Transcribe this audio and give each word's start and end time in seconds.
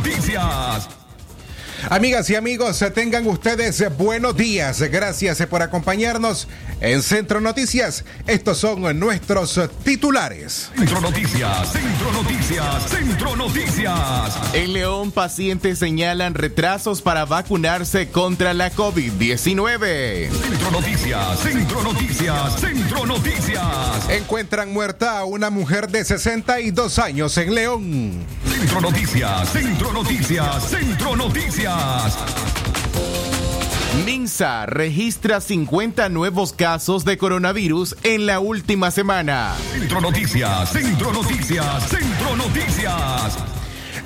Noticias, 0.00 0.16
Centro 0.16 0.38
Noticias, 0.38 0.38
Centro 0.38 0.38
Noticias. 0.38 0.69
Amigas 1.90 2.30
y 2.30 2.36
amigos, 2.36 2.84
tengan 2.94 3.26
ustedes 3.26 3.84
buenos 3.98 4.36
días. 4.36 4.80
Gracias 4.80 5.44
por 5.46 5.60
acompañarnos 5.60 6.46
en 6.80 7.02
Centro 7.02 7.40
Noticias. 7.40 8.04
Estos 8.28 8.58
son 8.58 8.96
nuestros 9.00 9.58
titulares. 9.82 10.70
Centro 10.76 11.00
Noticias, 11.00 11.72
Centro 11.72 12.12
Noticias, 12.12 12.88
Centro 12.88 13.34
Noticias. 13.34 14.54
En 14.54 14.72
León, 14.72 15.10
pacientes 15.10 15.80
señalan 15.80 16.34
retrasos 16.34 17.02
para 17.02 17.24
vacunarse 17.24 18.08
contra 18.08 18.54
la 18.54 18.70
COVID-19. 18.70 20.30
Centro 20.30 20.70
Noticias, 20.70 21.40
Centro 21.40 21.82
Noticias, 21.82 22.60
Centro 22.60 23.04
Noticias. 23.04 24.08
Encuentran 24.08 24.72
muerta 24.72 25.18
a 25.18 25.24
una 25.24 25.50
mujer 25.50 25.88
de 25.88 26.04
62 26.04 27.00
años 27.00 27.36
en 27.36 27.52
León. 27.52 28.12
Centro 28.46 28.80
Noticias, 28.80 29.48
Centro 29.48 29.92
Noticias, 29.92 30.70
Centro 30.70 31.16
Noticias. 31.16 31.79
Minsa 34.04 34.66
registra 34.66 35.40
50 35.40 36.08
nuevos 36.08 36.52
casos 36.52 37.04
de 37.04 37.18
coronavirus 37.18 37.96
en 38.02 38.26
la 38.26 38.40
última 38.40 38.90
semana. 38.90 39.54
Centro 39.72 40.00
Noticias, 40.00 40.72
Centro 40.72 41.12
Noticias, 41.12 41.88
Centro 41.88 42.36
Noticias. 42.36 43.38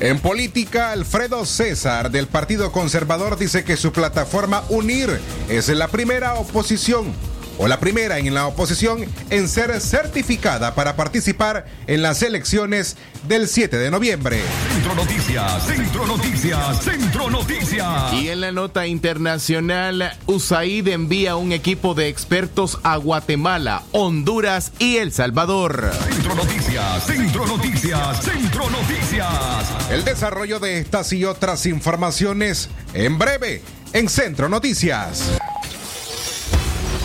En 0.01 0.19
política, 0.19 0.91
Alfredo 0.91 1.45
César 1.47 2.11
del 2.11 2.27
Partido 2.27 2.73
Conservador 2.73 3.39
dice 3.39 3.65
que 3.65 3.77
su 3.77 3.93
plataforma 3.93 4.65
Unir 4.69 5.21
es 5.49 5.69
la 5.69 5.89
primera 5.89 6.35
oposición 6.35 7.13
o 7.59 7.69
la 7.69 7.81
primera 7.81 8.19
en 8.19 8.33
la 8.35 8.47
oposición 8.47 9.05
en 9.31 9.49
ser 9.49 9.81
certificada 9.81 10.75
para 10.75 10.97
participar 10.97 11.67
en 11.87 12.03
las 12.03 12.23
elecciones 12.23 12.97
del 13.29 13.49
7 13.49 13.79
de 13.79 13.91
noviembre. 13.91 14.41
Centro 14.73 14.95
Noticias, 14.95 15.67
Centro 15.67 16.07
Noticias, 16.07 16.83
Centro 16.83 17.31
Noticias. 17.31 18.13
Y 18.13 18.29
en 18.29 18.41
la 18.41 18.53
nota 18.53 18.87
internacional, 18.87 20.17
USAID 20.27 20.89
envía 20.89 21.37
un 21.37 21.53
equipo 21.53 21.95
de 21.95 22.09
expertos 22.09 22.79
a 22.83 22.97
Guatemala, 22.97 23.83
Honduras 23.93 24.73
y 24.79 24.97
El 24.97 25.13
Salvador. 25.13 25.91
Centro 26.09 26.35
Noticias, 26.35 27.05
Centro 27.07 27.47
Noticias, 27.47 28.23
Centro 28.23 28.71
Noticias. 28.71 29.91
El 29.91 30.05
desarrollo 30.05 30.61
de 30.61 30.79
estas 30.79 31.13
y 31.13 31.25
otras 31.25 31.67
informaciones 31.67 32.69
en 32.93 33.19
breve 33.19 33.63
en 33.93 34.09
Centro 34.09 34.49
Noticias. 34.49 35.31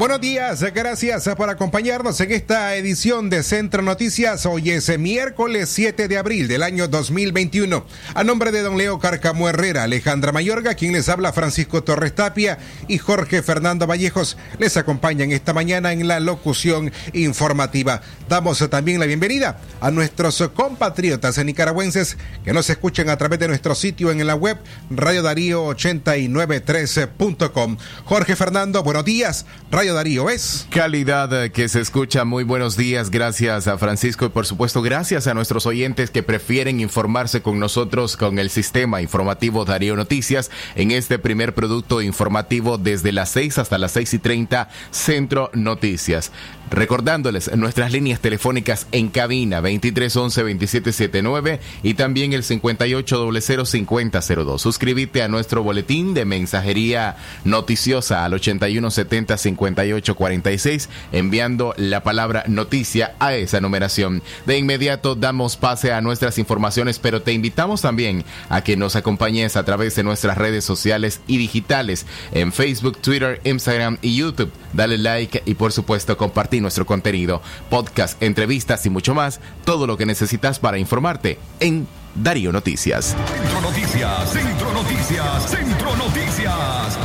Buenos 0.00 0.20
días, 0.22 0.62
gracias 0.72 1.28
por 1.36 1.50
acompañarnos 1.50 2.18
en 2.22 2.32
esta 2.32 2.74
edición 2.74 3.28
de 3.28 3.42
Centro 3.42 3.82
Noticias. 3.82 4.46
Hoy 4.46 4.70
es 4.70 4.98
miércoles 4.98 5.68
7 5.68 6.08
de 6.08 6.16
abril 6.16 6.48
del 6.48 6.62
año 6.62 6.88
2021. 6.88 7.84
A 8.14 8.24
nombre 8.24 8.50
de 8.50 8.62
don 8.62 8.78
Leo 8.78 8.98
Carcamo 8.98 9.46
Herrera, 9.46 9.82
Alejandra 9.82 10.32
Mayorga, 10.32 10.72
quien 10.72 10.94
les 10.94 11.10
habla 11.10 11.34
Francisco 11.34 11.84
Torres 11.84 12.14
Tapia 12.14 12.56
y 12.88 12.96
Jorge 12.96 13.42
Fernando 13.42 13.86
Vallejos, 13.86 14.38
les 14.58 14.78
acompañan 14.78 15.32
esta 15.32 15.52
mañana 15.52 15.92
en 15.92 16.08
la 16.08 16.18
locución 16.18 16.90
informativa. 17.12 18.00
Damos 18.26 18.66
también 18.70 19.00
la 19.00 19.06
bienvenida 19.06 19.60
a 19.82 19.90
nuestros 19.90 20.42
compatriotas 20.54 21.36
nicaragüenses 21.44 22.16
que 22.42 22.54
nos 22.54 22.70
escuchan 22.70 23.10
a 23.10 23.18
través 23.18 23.38
de 23.38 23.48
nuestro 23.48 23.74
sitio 23.74 24.10
en 24.10 24.26
la 24.26 24.34
web 24.34 24.56
Radio 24.88 25.22
Darío 25.22 25.66
893.com. 25.66 27.76
Jorge 28.06 28.34
Fernando, 28.34 28.82
buenos 28.82 29.04
días. 29.04 29.44
Radio 29.70 29.89
Darío 29.92 30.30
es. 30.30 30.66
Calidad 30.70 31.50
que 31.50 31.68
se 31.68 31.80
escucha. 31.80 32.24
Muy 32.24 32.44
buenos 32.44 32.76
días. 32.76 33.10
Gracias 33.10 33.68
a 33.68 33.78
Francisco 33.78 34.26
y 34.26 34.28
por 34.28 34.46
supuesto 34.46 34.82
gracias 34.82 35.26
a 35.26 35.34
nuestros 35.34 35.66
oyentes 35.66 36.10
que 36.10 36.22
prefieren 36.22 36.80
informarse 36.80 37.42
con 37.42 37.58
nosotros 37.58 38.16
con 38.16 38.38
el 38.38 38.50
sistema 38.50 39.02
informativo 39.02 39.64
Darío 39.64 39.96
Noticias 39.96 40.50
en 40.74 40.90
este 40.90 41.18
primer 41.18 41.54
producto 41.54 42.02
informativo 42.02 42.78
desde 42.78 43.12
las 43.12 43.30
6 43.30 43.58
hasta 43.58 43.78
las 43.78 43.92
6 43.92 44.14
y 44.14 44.18
30 44.18 44.68
Centro 44.90 45.50
Noticias. 45.54 46.32
Recordándoles 46.70 47.50
nuestras 47.56 47.90
líneas 47.90 48.20
telefónicas 48.20 48.86
en 48.92 49.08
cabina 49.08 49.60
2311-2779 49.60 51.58
y 51.82 51.94
también 51.94 52.32
el 52.32 52.44
5800-5002. 52.44 54.58
Suscríbete 54.58 55.24
a 55.24 55.28
nuestro 55.28 55.64
boletín 55.64 56.14
de 56.14 56.24
mensajería 56.24 57.16
noticiosa 57.44 58.24
al 58.24 58.34
8170-5846 58.34 60.88
enviando 61.10 61.74
la 61.76 62.04
palabra 62.04 62.44
noticia 62.46 63.16
a 63.18 63.34
esa 63.34 63.60
numeración. 63.60 64.22
De 64.46 64.56
inmediato 64.56 65.16
damos 65.16 65.56
pase 65.56 65.92
a 65.92 66.00
nuestras 66.00 66.38
informaciones, 66.38 67.00
pero 67.00 67.20
te 67.20 67.32
invitamos 67.32 67.82
también 67.82 68.24
a 68.48 68.62
que 68.62 68.76
nos 68.76 68.94
acompañes 68.94 69.56
a 69.56 69.64
través 69.64 69.96
de 69.96 70.04
nuestras 70.04 70.38
redes 70.38 70.64
sociales 70.64 71.20
y 71.26 71.38
digitales 71.38 72.06
en 72.30 72.52
Facebook, 72.52 72.98
Twitter, 72.98 73.40
Instagram 73.42 73.98
y 74.02 74.14
YouTube. 74.14 74.52
Dale 74.72 74.98
like 74.98 75.42
y 75.46 75.54
por 75.54 75.72
supuesto 75.72 76.16
compartir 76.16 76.59
nuestro 76.60 76.86
contenido, 76.86 77.42
podcast, 77.68 78.22
entrevistas 78.22 78.84
y 78.86 78.90
mucho 78.90 79.14
más, 79.14 79.40
todo 79.64 79.86
lo 79.86 79.96
que 79.96 80.06
necesitas 80.06 80.58
para 80.58 80.78
informarte 80.78 81.38
en 81.60 81.86
Darío 82.14 82.52
Noticias. 82.52 83.16
Centro 83.26 83.60
Noticias, 83.60 84.32
Centro 84.32 84.72
Noticias, 84.72 85.50
Centro 85.50 85.96
Noticias. 85.96 86.98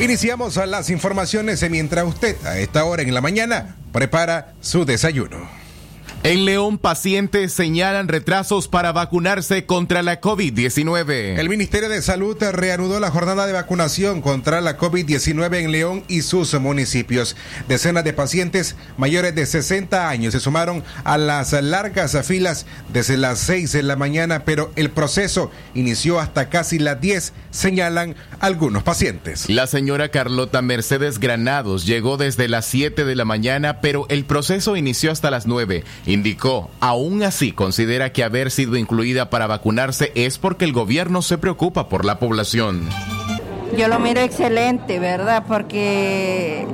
Iniciamos 0.00 0.56
las 0.56 0.90
informaciones 0.90 1.68
mientras 1.70 2.04
usted 2.06 2.36
a 2.44 2.58
esta 2.58 2.84
hora 2.84 3.02
en 3.02 3.14
la 3.14 3.20
mañana 3.20 3.76
prepara 3.92 4.54
su 4.60 4.84
desayuno. 4.84 5.63
En 6.26 6.46
León, 6.46 6.78
pacientes 6.78 7.52
señalan 7.52 8.08
retrasos 8.08 8.66
para 8.66 8.92
vacunarse 8.92 9.66
contra 9.66 10.02
la 10.02 10.22
COVID-19. 10.22 11.38
El 11.38 11.50
Ministerio 11.50 11.90
de 11.90 12.00
Salud 12.00 12.38
reanudó 12.40 12.98
la 12.98 13.10
jornada 13.10 13.46
de 13.46 13.52
vacunación 13.52 14.22
contra 14.22 14.62
la 14.62 14.78
COVID-19 14.78 15.58
en 15.58 15.70
León 15.70 16.02
y 16.08 16.22
sus 16.22 16.58
municipios. 16.58 17.36
Decenas 17.68 18.04
de 18.04 18.14
pacientes 18.14 18.74
mayores 18.96 19.34
de 19.34 19.44
60 19.44 20.08
años 20.08 20.32
se 20.32 20.40
sumaron 20.40 20.82
a 21.04 21.18
las 21.18 21.52
largas 21.52 22.16
filas 22.26 22.64
desde 22.90 23.18
las 23.18 23.38
6 23.40 23.72
de 23.72 23.82
la 23.82 23.96
mañana, 23.96 24.46
pero 24.46 24.72
el 24.76 24.88
proceso 24.88 25.50
inició 25.74 26.20
hasta 26.20 26.48
casi 26.48 26.78
las 26.78 27.02
10, 27.02 27.34
señalan 27.50 28.16
algunos 28.40 28.82
pacientes. 28.82 29.50
La 29.50 29.66
señora 29.66 30.08
Carlota 30.08 30.62
Mercedes 30.62 31.18
Granados 31.18 31.84
llegó 31.84 32.16
desde 32.16 32.48
las 32.48 32.64
7 32.64 33.04
de 33.04 33.14
la 33.14 33.26
mañana, 33.26 33.82
pero 33.82 34.06
el 34.08 34.24
proceso 34.24 34.74
inició 34.78 35.12
hasta 35.12 35.30
las 35.30 35.46
9 35.46 35.84
indicó, 36.14 36.70
aún 36.80 37.22
así 37.22 37.52
considera 37.52 38.12
que 38.12 38.24
haber 38.24 38.50
sido 38.50 38.76
incluida 38.76 39.30
para 39.30 39.46
vacunarse 39.46 40.12
es 40.14 40.38
porque 40.38 40.64
el 40.64 40.72
gobierno 40.72 41.22
se 41.22 41.38
preocupa 41.38 41.88
por 41.88 42.04
la 42.04 42.18
población. 42.18 42.88
Yo 43.76 43.88
lo 43.88 43.98
miro 43.98 44.20
excelente, 44.20 44.98
¿verdad? 44.98 45.44
Porque 45.46 46.66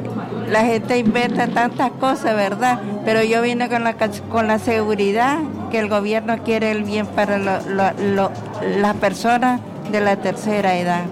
la 0.48 0.64
gente 0.64 0.98
inventa 0.98 1.48
tantas 1.48 1.90
cosas, 1.92 2.36
¿verdad? 2.36 2.80
Pero 3.04 3.22
yo 3.22 3.40
vine 3.40 3.68
con 3.68 3.84
la, 3.84 3.96
con 4.28 4.46
la 4.46 4.58
seguridad 4.58 5.38
que 5.70 5.78
el 5.78 5.88
gobierno 5.88 6.42
quiere 6.44 6.70
el 6.70 6.84
bien 6.84 7.06
para 7.06 7.38
las 7.38 8.96
personas 9.00 9.60
de 9.90 10.00
la 10.00 10.16
tercera 10.16 10.76
edad. 10.76 11.04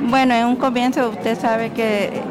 Bueno, 0.00 0.34
en 0.34 0.46
un 0.46 0.56
comienzo 0.56 1.10
usted 1.10 1.38
sabe 1.38 1.70
que 1.72 2.22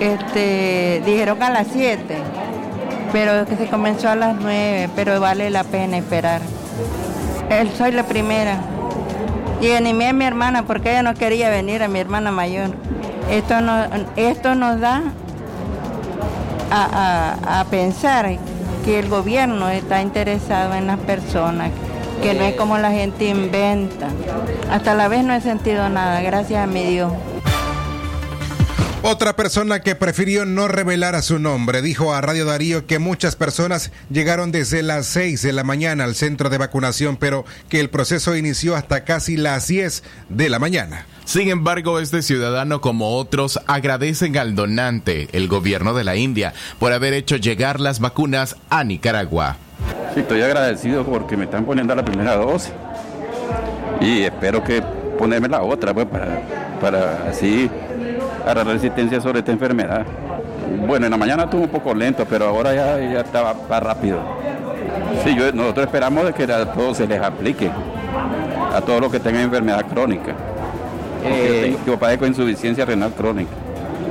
este, 0.00 1.02
dijeron 1.04 1.42
a 1.42 1.50
las 1.50 1.68
7 1.72 2.47
pero 3.12 3.46
que 3.46 3.56
se 3.56 3.66
comenzó 3.66 4.08
a 4.08 4.16
las 4.16 4.36
nueve, 4.36 4.88
pero 4.94 5.20
vale 5.20 5.50
la 5.50 5.64
pena 5.64 5.98
esperar. 5.98 6.40
Él 7.50 7.70
soy 7.76 7.92
la 7.92 8.04
primera. 8.04 8.60
Y 9.60 9.72
animé 9.72 10.08
a 10.08 10.12
mi 10.12 10.24
hermana 10.24 10.64
porque 10.64 10.90
ella 10.90 11.02
no 11.02 11.14
quería 11.14 11.50
venir, 11.50 11.82
a 11.82 11.88
mi 11.88 11.98
hermana 11.98 12.30
mayor. 12.30 12.70
Esto, 13.30 13.60
no, 13.60 13.84
esto 14.16 14.54
nos 14.54 14.80
da 14.80 15.02
a, 16.70 17.36
a, 17.46 17.60
a 17.60 17.64
pensar 17.64 18.38
que 18.84 18.98
el 18.98 19.08
gobierno 19.08 19.68
está 19.68 20.00
interesado 20.00 20.74
en 20.74 20.86
las 20.86 20.98
personas, 20.98 21.70
que 22.22 22.34
no 22.34 22.44
es 22.44 22.54
como 22.54 22.78
la 22.78 22.92
gente 22.92 23.24
inventa. 23.26 24.08
Hasta 24.70 24.94
la 24.94 25.08
vez 25.08 25.24
no 25.24 25.34
he 25.34 25.40
sentido 25.40 25.88
nada, 25.88 26.20
gracias 26.20 26.62
a 26.62 26.66
mi 26.66 26.84
Dios. 26.84 27.12
Otra 29.02 29.36
persona 29.36 29.78
que 29.80 29.94
prefirió 29.94 30.44
no 30.44 30.66
revelar 30.66 31.14
a 31.14 31.22
su 31.22 31.38
nombre 31.38 31.82
dijo 31.82 32.12
a 32.12 32.20
Radio 32.20 32.44
Darío 32.44 32.84
que 32.86 32.98
muchas 32.98 33.36
personas 33.36 33.92
llegaron 34.10 34.50
desde 34.50 34.82
las 34.82 35.06
6 35.06 35.40
de 35.40 35.52
la 35.52 35.62
mañana 35.62 36.02
al 36.02 36.16
centro 36.16 36.50
de 36.50 36.58
vacunación, 36.58 37.16
pero 37.16 37.44
que 37.68 37.78
el 37.78 37.90
proceso 37.90 38.36
inició 38.36 38.74
hasta 38.74 39.04
casi 39.04 39.36
las 39.36 39.68
10 39.68 40.02
de 40.30 40.48
la 40.48 40.58
mañana. 40.58 41.06
Sin 41.24 41.48
embargo, 41.48 42.00
este 42.00 42.22
ciudadano, 42.22 42.80
como 42.80 43.16
otros, 43.16 43.60
agradecen 43.68 44.36
al 44.36 44.56
donante, 44.56 45.28
el 45.30 45.46
gobierno 45.46 45.94
de 45.94 46.02
la 46.02 46.16
India, 46.16 46.52
por 46.80 46.92
haber 46.92 47.12
hecho 47.12 47.36
llegar 47.36 47.78
las 47.78 48.00
vacunas 48.00 48.56
a 48.68 48.82
Nicaragua. 48.82 49.58
Sí, 50.12 50.20
estoy 50.20 50.42
agradecido 50.42 51.04
porque 51.04 51.36
me 51.36 51.44
están 51.44 51.64
poniendo 51.64 51.94
la 51.94 52.04
primera 52.04 52.34
dosis 52.34 52.72
y 54.00 54.22
espero 54.22 54.64
que 54.64 54.82
ponerme 55.16 55.48
la 55.48 55.62
otra, 55.62 55.94
pues, 55.94 56.06
para, 56.06 56.42
para 56.80 57.28
así 57.28 57.70
la 58.54 58.64
resistencia 58.64 59.20
sobre 59.20 59.40
esta 59.40 59.52
enfermedad. 59.52 60.04
Bueno, 60.86 61.06
en 61.06 61.10
la 61.10 61.18
mañana 61.18 61.44
estuvo 61.44 61.62
un 61.62 61.68
poco 61.68 61.94
lento, 61.94 62.26
pero 62.28 62.46
ahora 62.46 62.74
ya, 62.74 62.98
ya 62.98 63.20
estaba 63.20 63.54
rápido. 63.80 64.20
Sí, 65.24 65.34
yo, 65.34 65.52
nosotros 65.52 65.86
esperamos 65.86 66.24
de 66.24 66.32
que 66.32 66.44
a 66.52 66.72
todos 66.72 66.96
se 66.96 67.06
les 67.06 67.20
aplique, 67.20 67.70
a 68.74 68.80
todos 68.80 69.00
los 69.00 69.10
que 69.10 69.20
tengan 69.20 69.42
enfermedad 69.42 69.84
crónica. 69.86 70.34
Eh, 71.24 71.76
yo 71.86 71.98
padezco 71.98 72.26
insuficiencia 72.26 72.84
renal 72.84 73.12
crónica. 73.12 73.50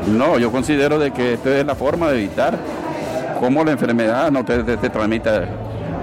No, 0.08 0.38
yo 0.40 0.52
considero 0.52 1.00
de 1.00 1.12
que 1.12 1.34
esta 1.34 1.58
es 1.58 1.66
la 1.66 1.76
forma 1.76 2.10
de 2.10 2.18
evitar 2.18 2.58
cómo 3.40 3.64
la 3.64 3.72
enfermedad 3.72 4.32
no 4.32 4.44
te, 4.44 4.64
te, 4.64 4.90
tramita 4.90 5.44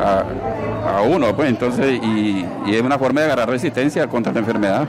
a, 0.00 1.02
uno, 1.02 1.34
pues 1.34 1.48
entonces, 1.48 1.98
y, 2.02 2.46
y 2.66 2.74
es 2.74 2.82
una 2.82 2.98
forma 2.98 3.20
de 3.20 3.26
agarrar 3.26 3.48
resistencia 3.48 4.06
contra 4.06 4.32
la 4.32 4.40
enfermedad. 4.40 4.88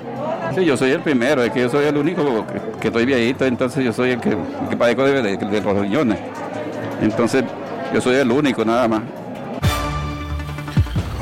Sí, 0.56 0.64
yo 0.64 0.78
soy 0.78 0.92
el 0.92 1.02
primero, 1.02 1.44
es 1.44 1.52
que 1.52 1.60
yo 1.60 1.70
soy 1.70 1.86
el 1.86 1.98
único 1.98 2.46
que, 2.80 2.88
estoy 2.88 3.06
viejito, 3.06 3.46
entonces 3.46 3.84
yo 3.84 3.92
soy 3.92 4.12
el 4.12 4.22
que, 4.22 4.38
que 4.70 4.78
padezco 4.78 5.04
de, 5.04 5.62
los 5.62 5.78
riñones. 5.78 6.18
Entonces, 7.02 7.44
yo 7.94 8.00
soy 8.00 8.16
el 8.16 8.32
único 8.32 8.64
nada 8.64 8.88
más. 8.88 9.02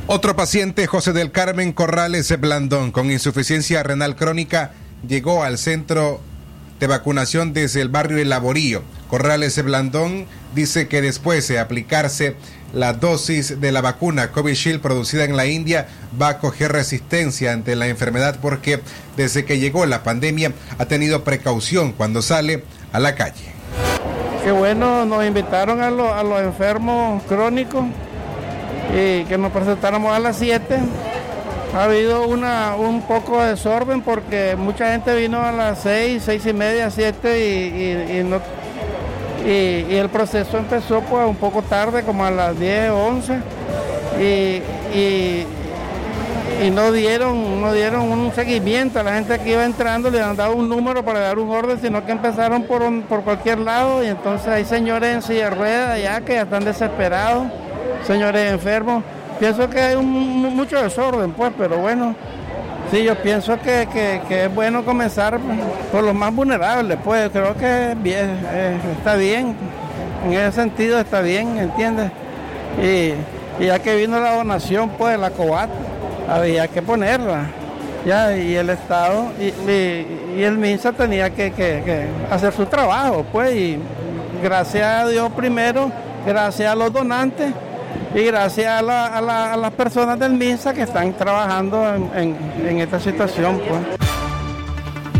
Otro 0.06 0.36
paciente, 0.36 0.86
José 0.86 1.14
del 1.14 1.32
Carmen 1.32 1.74
Corrales 1.74 2.40
Blandón, 2.40 2.92
con 2.92 3.10
insuficiencia 3.10 3.82
renal 3.82 4.16
crónica, 4.16 4.74
llegó 5.08 5.44
al 5.44 5.58
centro 5.58 6.22
de 6.80 6.86
vacunación 6.86 7.54
desde 7.54 7.82
el 7.82 7.90
barrio 7.90 8.20
El. 8.20 8.84
Corrales 9.08 9.64
Blandón 9.64 10.28
dice 10.54 10.88
que 10.88 11.02
después 11.02 11.48
de 11.48 11.58
aplicarse 11.58 12.36
la 12.74 12.94
dosis 12.94 13.62
de 13.62 13.72
la 13.72 13.82
vacuna 13.82 14.32
Covishield 14.32 14.82
producida 14.82 15.24
en 15.24 15.38
la 15.38 15.46
India 15.46 15.88
va 16.20 16.30
a 16.30 16.38
coger 16.40 16.72
resistencia 16.72 17.54
ante 17.54 17.76
la 17.76 17.88
enfermedad 17.88 18.38
porque 18.42 18.82
desde 19.16 19.46
que 19.46 19.60
llegó 19.60 19.86
la 19.86 20.04
pandemia 20.04 20.52
ha 20.80 20.86
tenido 20.86 21.24
precaución 21.24 21.94
cuando 21.94 22.22
sale 22.22 22.64
a 22.92 23.00
la 23.00 23.16
calle. 23.16 23.54
Qué 24.44 24.52
bueno, 24.52 25.06
nos 25.06 25.26
invitaron 25.26 25.82
a, 25.82 25.90
los 25.90 26.42
enfermos 26.42 27.24
crónicos 27.24 27.86
y 28.92 29.24
que 29.26 29.38
nos 29.38 29.52
presentáramos 29.52 30.12
a 30.12 30.20
las 30.20 30.38
7. 30.38 30.80
Ha 31.76 31.84
habido 31.86 32.28
una, 32.28 32.76
un 32.76 33.04
poco 33.04 33.42
de 33.42 33.52
desorden 33.52 34.02
porque 34.02 34.56
mucha 34.58 34.92
gente 34.92 35.16
vino 35.16 35.42
a 35.42 35.52
las 35.52 35.82
6, 35.84 36.22
6 36.26 36.46
y 36.48 36.54
media, 36.54 36.92
7 36.92 37.40
y, 37.40 38.20
y 38.20 38.24
no 38.24 38.42
y, 39.46 39.96
el 39.96 40.10
proceso 40.10 40.58
empezó 40.58 41.02
pues 41.02 41.28
un 41.28 41.36
poco 41.36 41.62
tarde, 41.62 42.04
como 42.04 42.26
a 42.26 42.32
las 42.32 42.60
10, 42.60 42.92
11, 42.92 43.40
y, 44.20 44.62
y, 44.98 45.48
no, 46.72 46.92
dieron, 46.92 47.62
no 47.62 47.74
dieron 47.74 48.12
un 48.12 48.32
seguimiento. 48.34 49.00
A 49.00 49.04
la 49.04 49.16
gente 49.16 49.38
que 49.40 49.52
iba 49.52 49.66
entrando, 49.66 50.10
le 50.10 50.22
han 50.22 50.36
dado 50.36 50.56
un 50.56 50.70
número 50.70 51.04
para 51.04 51.20
dar 51.20 51.38
un 51.40 51.50
orden, 51.50 51.80
sino 51.82 52.06
que 52.06 52.12
empezaron 52.14 52.64
por, 52.64 52.82
por 53.04 53.22
cualquier 53.24 53.60
lado. 53.60 54.04
Y 54.04 54.08
entonces 54.08 54.48
hay 54.48 54.66
señores 54.66 55.16
en 55.16 55.22
silla 55.22 55.50
de 55.50 55.56
ruedas 55.56 56.02
ya 56.02 56.22
que 56.22 56.34
ya 56.34 56.44
están 56.44 56.64
desesperados, 56.64 57.48
señores 58.06 58.52
enfermos. 58.52 59.04
Pienso 59.40 59.70
que 59.70 59.82
hay 59.82 59.98
mucho 59.98 60.82
desorden, 60.82 61.32
pues, 61.34 61.52
pero 61.58 61.78
bueno, 61.78 62.16
Sí, 62.94 63.04
yo 63.04 63.16
pienso 63.16 63.60
que, 63.60 64.22
es 64.30 64.54
bueno 64.54 64.86
comenzar 64.86 65.40
por 65.92 66.04
los 66.04 66.14
más 66.14 66.32
vulnerables, 66.32 66.96
pues 67.04 67.32
creo 67.32 67.58
que 67.58 67.96
bien, 67.98 68.40
eh, 68.52 68.78
está 68.96 69.16
bien, 69.16 69.56
en 70.24 70.34
ese 70.34 70.52
sentido 70.52 71.00
está 71.00 71.22
bien, 71.22 71.58
¿entiendes? 71.58 72.12
Y, 72.80 73.14
ya 73.66 73.80
que 73.80 73.96
vino 73.96 74.20
la 74.20 74.36
donación, 74.36 74.92
pues 74.92 75.18
la 75.18 75.32
COBAT, 75.32 75.72
había 76.30 76.68
que 76.68 76.84
ponerla, 76.84 77.48
ya, 78.06 78.38
y 78.38 78.54
el 78.54 78.70
Estado 78.70 79.26
y, 79.40 80.44
el 80.44 80.60
MINSA 80.60 80.92
tenía 80.92 81.32
que, 81.32 81.52
hacer 82.30 82.54
su 82.54 82.68
trabajo, 82.68 83.26
pues, 83.32 83.56
y 83.56 83.80
gracias 84.44 84.86
a 84.86 85.08
Dios 85.08 85.32
primero, 85.32 85.92
gracias 86.28 86.72
a 86.72 86.76
los 86.76 86.94
donantes, 86.94 87.54
y 88.16 88.24
gracias 88.24 88.84
a, 88.84 89.58
las 89.58 89.72
personas 89.74 90.20
del 90.20 90.34
MINSA 90.34 90.74
que 90.74 90.84
están 90.84 91.14
trabajando 91.14 91.84
en, 92.16 92.80
esta 92.80 93.00
situación. 93.00 93.60
Pues. 93.68 94.14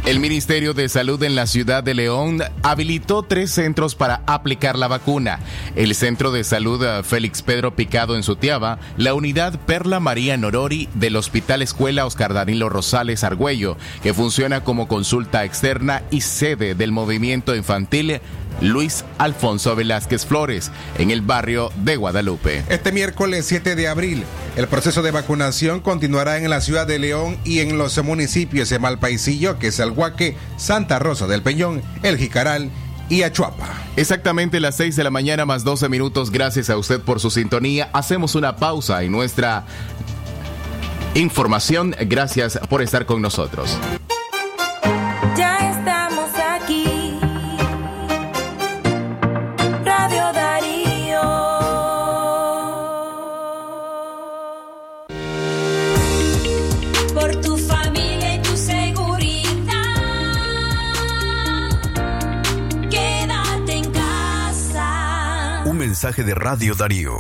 El 0.06 0.20
Ministerio 0.20 0.74
de 0.74 0.90
Salud 0.90 1.24
en 1.24 1.34
la 1.34 1.48
ciudad 1.48 1.82
de 1.82 1.94
León 1.94 2.44
habilitó 2.62 3.24
tres 3.24 3.52
centros 3.52 3.96
para 3.96 4.22
aplicar 4.26 4.78
la 4.78 4.90
vacuna. 4.90 5.40
El 5.78 5.96
Centro 5.96 6.34
de 6.34 6.44
Salud 6.44 6.84
eh, 6.84 7.04
Félix 7.04 7.42
Pedro 7.42 7.74
Picado 7.74 8.18
en 8.18 8.24
Sutiaba, 8.24 8.80
la 8.98 9.14
Unidad 9.14 9.58
Perla 9.66 10.02
María 10.02 10.36
Norori 10.36 10.90
del 10.94 11.16
Hospital 11.16 11.62
Escuela 11.62 12.06
Oscar 12.06 12.34
Danilo 12.34 12.68
Rosales 12.68 13.24
Argüello, 13.24 13.78
que 14.04 14.14
funciona 14.14 14.62
como 14.62 14.90
consulta 14.90 15.46
externa 15.46 16.04
y 16.12 16.20
sede 16.20 16.76
del 16.76 16.92
movimiento 16.92 17.56
infantil 17.56 18.20
Luis 18.62 19.04
Alfonso 19.18 19.76
Velázquez 19.76 20.26
Flores, 20.26 20.72
en 20.98 21.12
el 21.12 21.22
barrio 21.22 21.72
de 21.78 21.96
Guadalupe. 21.96 22.64
Este 22.70 22.92
miércoles 22.92 23.46
7 23.46 23.76
de 23.76 23.88
abril, 23.88 24.24
el 24.56 24.68
proceso 24.68 25.02
de 25.02 25.12
vacunación 25.12 25.80
continuará 25.80 26.38
en 26.38 26.50
la 26.50 26.62
ciudad 26.62 26.88
de 26.88 27.00
León 27.00 27.38
y 27.44 27.60
en 27.60 27.78
los 27.78 28.02
municipios 28.04 28.70
de 28.70 28.80
Malpaisillo, 28.80 29.60
que 29.60 29.68
es 29.68 29.80
Alhuaque, 29.80 30.38
Santa 30.58 31.00
Rosa 31.00 31.28
del 31.28 31.42
Peñón, 31.42 31.82
El 32.04 32.18
Jicaral 32.18 32.72
y 33.10 33.24
Achuapa. 33.24 33.70
Exactamente 33.96 34.60
las 34.60 34.78
6 34.78 34.96
de 34.96 35.04
la 35.04 35.10
mañana 35.10 35.46
más 35.46 35.64
12 35.64 35.90
minutos. 35.90 36.32
Gracias 36.32 36.70
a 36.70 36.78
usted 36.78 37.00
por 37.00 37.20
su 37.20 37.30
sintonía. 37.30 37.90
Hacemos 37.94 38.36
una 38.36 38.56
pausa 38.56 39.04
en 39.04 39.12
nuestra 39.12 39.66
información. 41.14 41.96
Gracias 42.08 42.60
por 42.70 42.82
estar 42.82 43.06
con 43.06 43.22
nosotros. 43.22 43.78
De 66.12 66.36
Radio 66.36 66.76
Darío. 66.76 67.18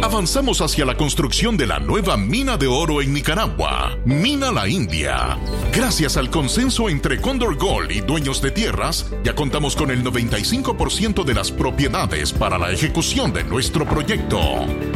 Avanzamos 0.00 0.60
hacia 0.60 0.84
la 0.84 0.96
construcción 0.96 1.56
de 1.56 1.66
la 1.66 1.80
nueva 1.80 2.16
mina 2.16 2.56
de 2.56 2.68
oro 2.68 3.02
en 3.02 3.12
Nicaragua, 3.12 3.98
Mina 4.04 4.52
La 4.52 4.68
India. 4.68 5.36
Gracias 5.72 6.16
al 6.16 6.30
consenso 6.30 6.88
entre 6.88 7.20
Condor 7.20 7.56
Gold 7.56 7.90
y 7.90 8.00
dueños 8.00 8.40
de 8.40 8.52
tierras, 8.52 9.10
ya 9.24 9.34
contamos 9.34 9.74
con 9.74 9.90
el 9.90 10.04
95% 10.04 11.24
de 11.24 11.34
las 11.34 11.50
propiedades 11.50 12.32
para 12.32 12.56
la 12.56 12.70
ejecución 12.70 13.32
de 13.32 13.42
nuestro 13.42 13.84
proyecto. 13.84 14.38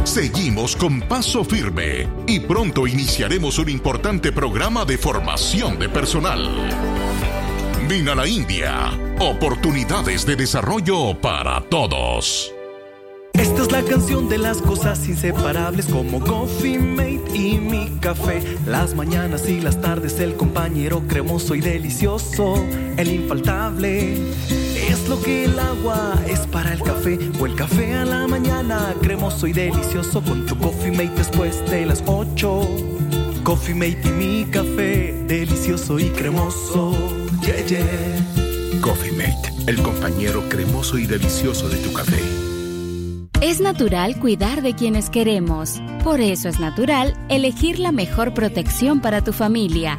Seguimos 0.08 0.74
con 0.74 1.02
paso 1.02 1.44
firme 1.44 2.08
y 2.26 2.40
pronto 2.40 2.86
iniciaremos 2.86 3.58
un 3.58 3.68
importante 3.68 4.32
programa 4.32 4.86
de 4.86 4.96
formación 4.96 5.78
de 5.78 5.90
personal. 5.90 6.48
Mina 7.86 8.14
La 8.14 8.26
India, 8.26 8.90
oportunidades 9.20 10.24
de 10.24 10.34
desarrollo 10.34 11.20
para 11.20 11.60
todos. 11.60 12.50
Esta 13.34 13.62
es 13.62 13.70
la 13.70 13.82
canción 13.82 14.30
de 14.30 14.38
las 14.38 14.62
cosas 14.62 15.06
inseparables 15.06 15.84
como 15.84 16.20
Coffee 16.20 16.78
Mate 16.78 17.36
y 17.36 17.58
mi 17.58 17.90
café. 18.00 18.42
Las 18.66 18.94
mañanas 18.94 19.46
y 19.46 19.60
las 19.60 19.78
tardes 19.78 20.18
el 20.20 20.36
compañero 20.36 21.02
cremoso 21.06 21.54
y 21.54 21.60
delicioso, 21.60 22.54
el 22.96 23.12
infaltable. 23.12 24.16
Es 24.88 25.08
lo 25.08 25.20
que 25.22 25.44
el 25.44 25.58
agua 25.58 26.14
es 26.26 26.40
para 26.46 26.72
el 26.72 26.82
café 26.82 27.18
o 27.40 27.46
el 27.46 27.54
café 27.54 27.94
a 27.94 28.04
la 28.04 28.26
mañana 28.26 28.94
cremoso 29.02 29.46
y 29.46 29.52
delicioso 29.52 30.22
con 30.22 30.46
tu 30.46 30.56
Coffee 30.58 30.90
Mate 30.90 31.12
después 31.16 31.62
de 31.70 31.86
las 31.86 32.02
8. 32.06 32.68
Coffee 33.44 33.74
Mate 33.74 34.00
y 34.04 34.10
mi 34.10 34.44
café 34.46 35.12
delicioso 35.26 35.98
y 35.98 36.08
cremoso. 36.10 36.96
Yeah, 37.42 37.64
yeah. 37.66 38.80
Coffee 38.80 39.12
Mate 39.12 39.58
el 39.68 39.82
compañero 39.82 40.48
cremoso 40.48 40.96
y 40.96 41.06
delicioso 41.06 41.68
de 41.68 41.76
tu 41.76 41.92
café. 41.92 42.18
Es 43.42 43.60
natural 43.60 44.18
cuidar 44.18 44.62
de 44.62 44.74
quienes 44.74 45.10
queremos. 45.10 45.82
Por 46.02 46.22
eso 46.22 46.48
es 46.48 46.58
natural 46.58 47.12
elegir 47.28 47.78
la 47.78 47.92
mejor 47.92 48.32
protección 48.32 49.00
para 49.00 49.22
tu 49.22 49.34
familia. 49.34 49.98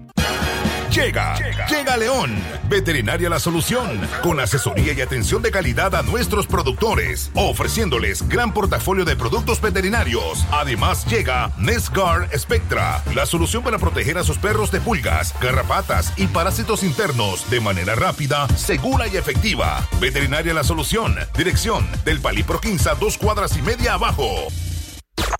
Llega, 0.91 1.37
llega 1.69 1.95
León, 1.95 2.35
Veterinaria 2.69 3.29
La 3.29 3.39
Solución, 3.39 4.01
con 4.21 4.41
asesoría 4.41 4.91
y 4.91 4.99
atención 4.99 5.41
de 5.41 5.49
calidad 5.49 5.95
a 5.95 6.01
nuestros 6.01 6.47
productores, 6.47 7.31
ofreciéndoles 7.33 8.27
gran 8.27 8.53
portafolio 8.53 9.05
de 9.05 9.15
productos 9.15 9.61
veterinarios. 9.61 10.45
Además 10.51 11.05
llega 11.05 11.53
Nescar 11.57 12.27
Spectra, 12.37 13.01
la 13.15 13.25
solución 13.25 13.63
para 13.63 13.77
proteger 13.77 14.17
a 14.17 14.23
sus 14.25 14.37
perros 14.37 14.69
de 14.69 14.81
pulgas, 14.81 15.33
garrapatas 15.39 16.11
y 16.17 16.27
parásitos 16.27 16.83
internos 16.83 17.49
de 17.49 17.61
manera 17.61 17.95
rápida, 17.95 18.49
segura 18.57 19.07
y 19.07 19.15
efectiva. 19.15 19.87
Veterinaria 20.01 20.53
La 20.53 20.65
Solución, 20.65 21.15
dirección 21.37 21.87
del 22.03 22.19
Palipro 22.19 22.59
15, 22.59 22.89
dos 22.99 23.17
cuadras 23.17 23.55
y 23.55 23.61
media 23.61 23.93
abajo. 23.93 24.27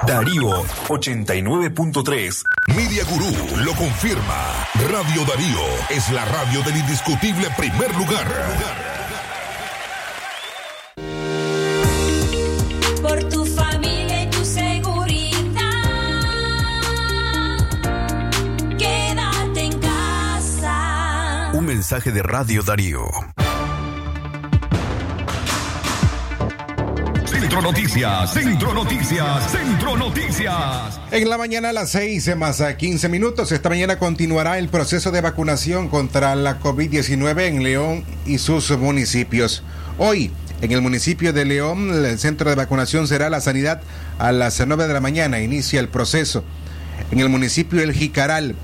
Darío 0.08 0.64
89.3. 0.88 2.44
Media 2.76 3.04
Gurú 3.06 3.32
lo 3.64 3.74
confirma. 3.74 4.66
Radio 4.90 5.24
Darío 5.26 5.60
es 5.90 6.12
la 6.12 6.26
radio 6.26 6.64
del 6.64 6.78
indiscutible 6.78 7.48
primer 7.56 7.96
lugar. 7.96 8.28
Por 13.02 13.24
tu 13.30 13.46
familia 13.46 14.24
y 14.24 14.30
tu 14.32 14.44
seguridad. 14.44 15.62
Quédate 18.78 19.62
en 19.66 19.80
casa. 19.80 21.52
Un 21.54 21.66
mensaje 21.66 22.12
de 22.12 22.24
Radio 22.24 22.64
Darío. 22.64 23.06
Centro 27.52 27.70
Noticias, 27.70 28.34
Centro 28.34 28.74
Noticias, 28.74 29.52
Centro 29.52 29.98
Noticias. 29.98 31.02
En 31.12 31.30
la 31.30 31.38
mañana 31.38 31.72
a 31.72 31.74
las 31.74 31.90
6 31.90 32.38
más 32.38 32.62
a 32.62 32.78
15 32.78 33.10
minutos, 33.10 33.52
esta 33.52 33.68
mañana 33.68 34.00
continuará 34.00 34.58
el 34.58 34.70
proceso 34.70 35.12
de 35.12 35.20
vacunación 35.20 35.90
contra 35.90 36.34
la 36.36 36.62
COVID-19 36.62 37.48
en 37.48 37.62
León 37.62 38.06
y 38.26 38.38
sus 38.38 38.72
municipios. 38.78 39.64
Hoy, 39.98 40.32
en 40.62 40.72
el 40.72 40.80
municipio 40.80 41.34
de 41.34 41.44
León, 41.44 41.90
el 41.94 42.18
centro 42.20 42.50
de 42.50 42.56
vacunación 42.56 43.06
será 43.10 43.30
la 43.30 43.42
sanidad 43.42 43.82
a 44.18 44.32
las 44.32 44.66
9 44.66 44.88
de 44.88 44.94
la 44.94 45.02
mañana. 45.02 45.42
Inicia 45.42 45.82
el 45.82 45.90
proceso. 45.90 46.46
En 47.12 47.20
el 47.20 47.28
municipio 47.28 47.82
El 47.82 47.92
Jicaral, 47.92 48.56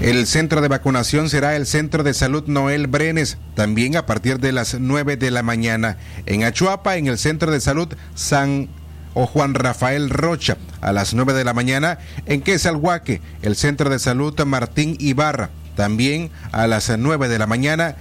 el 0.00 0.28
centro 0.28 0.60
de 0.60 0.68
vacunación 0.68 1.28
será 1.28 1.56
el 1.56 1.66
Centro 1.66 2.04
de 2.04 2.14
Salud 2.14 2.44
Noel 2.46 2.86
Brenes, 2.86 3.36
también 3.56 3.96
a 3.96 4.06
partir 4.06 4.38
de 4.38 4.52
las 4.52 4.78
9 4.78 5.16
de 5.16 5.32
la 5.32 5.42
mañana. 5.42 5.96
En 6.24 6.44
Achuapa, 6.44 6.96
en 6.96 7.08
el 7.08 7.18
Centro 7.18 7.50
de 7.50 7.60
Salud 7.60 7.88
San 8.14 8.68
o 9.14 9.26
Juan 9.26 9.54
Rafael 9.54 10.08
Rocha, 10.08 10.56
a 10.80 10.92
las 10.92 11.14
9 11.14 11.32
de 11.32 11.42
la 11.42 11.52
mañana. 11.52 11.98
En 12.26 12.42
Quesalhuaque, 12.42 13.20
el 13.42 13.56
Centro 13.56 13.90
de 13.90 13.98
Salud 13.98 14.38
Martín 14.46 14.96
Ibarra, 15.00 15.50
también 15.74 16.30
a 16.52 16.68
las 16.68 16.96
9 16.96 17.28
de 17.28 17.38
la 17.40 17.48
mañana. 17.48 17.96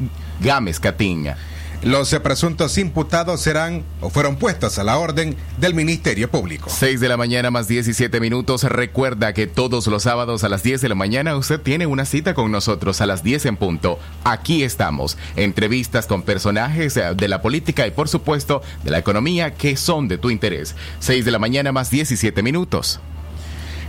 Gámez 0.41 0.79
Catiña. 0.79 1.37
Los 1.83 2.15
presuntos 2.17 2.77
imputados 2.77 3.41
serán 3.41 3.85
o 4.03 4.11
fueron 4.11 4.37
puestos 4.37 4.79
a 4.79 4.85
la 4.85 4.99
orden 4.99 5.35
del 5.57 5.73
Ministerio 5.73 6.31
Público. 6.31 6.69
6 6.69 7.01
de 7.01 7.09
la 7.09 7.17
mañana 7.17 7.51
más 7.51 7.69
17 7.69 8.21
minutos. 8.21 8.65
Recuerda 8.65 9.33
que 9.33 9.47
todos 9.47 9.87
los 9.87 10.03
sábados 10.03 10.45
a 10.45 10.51
las 10.51 10.63
10 10.63 10.83
de 10.83 10.91
la 10.91 10.95
mañana 10.95 11.37
usted 11.37 11.59
tiene 11.59 11.87
una 11.87 12.05
cita 12.05 12.35
con 12.35 12.53
nosotros 12.53 13.01
a 13.01 13.07
las 13.07 13.23
10 13.23 13.47
en 13.47 13.57
punto. 13.57 13.99
Aquí 14.25 14.63
estamos. 14.63 15.17
Entrevistas 15.37 16.07
con 16.07 16.23
personajes 16.23 16.99
eh, 16.99 17.15
de 17.17 17.29
la 17.29 17.41
política 17.41 17.87
y 17.87 17.93
por 17.93 18.11
supuesto 18.11 18.61
de 18.85 18.91
la 18.91 18.99
economía 18.99 19.55
que 19.55 19.79
son 19.79 20.07
de 20.07 20.19
tu 20.19 20.29
interés. 20.29 20.77
6 20.99 21.25
de 21.25 21.31
la 21.31 21.39
mañana 21.39 21.73
más 21.73 21.91
17 21.91 22.43
minutos. 22.43 23.01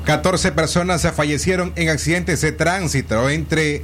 14 0.05 0.51
personas 0.51 1.07
fallecieron 1.13 1.73
en 1.75 1.89
accidentes 1.89 2.41
de 2.41 2.51
tránsito 2.51 3.29
entre 3.29 3.83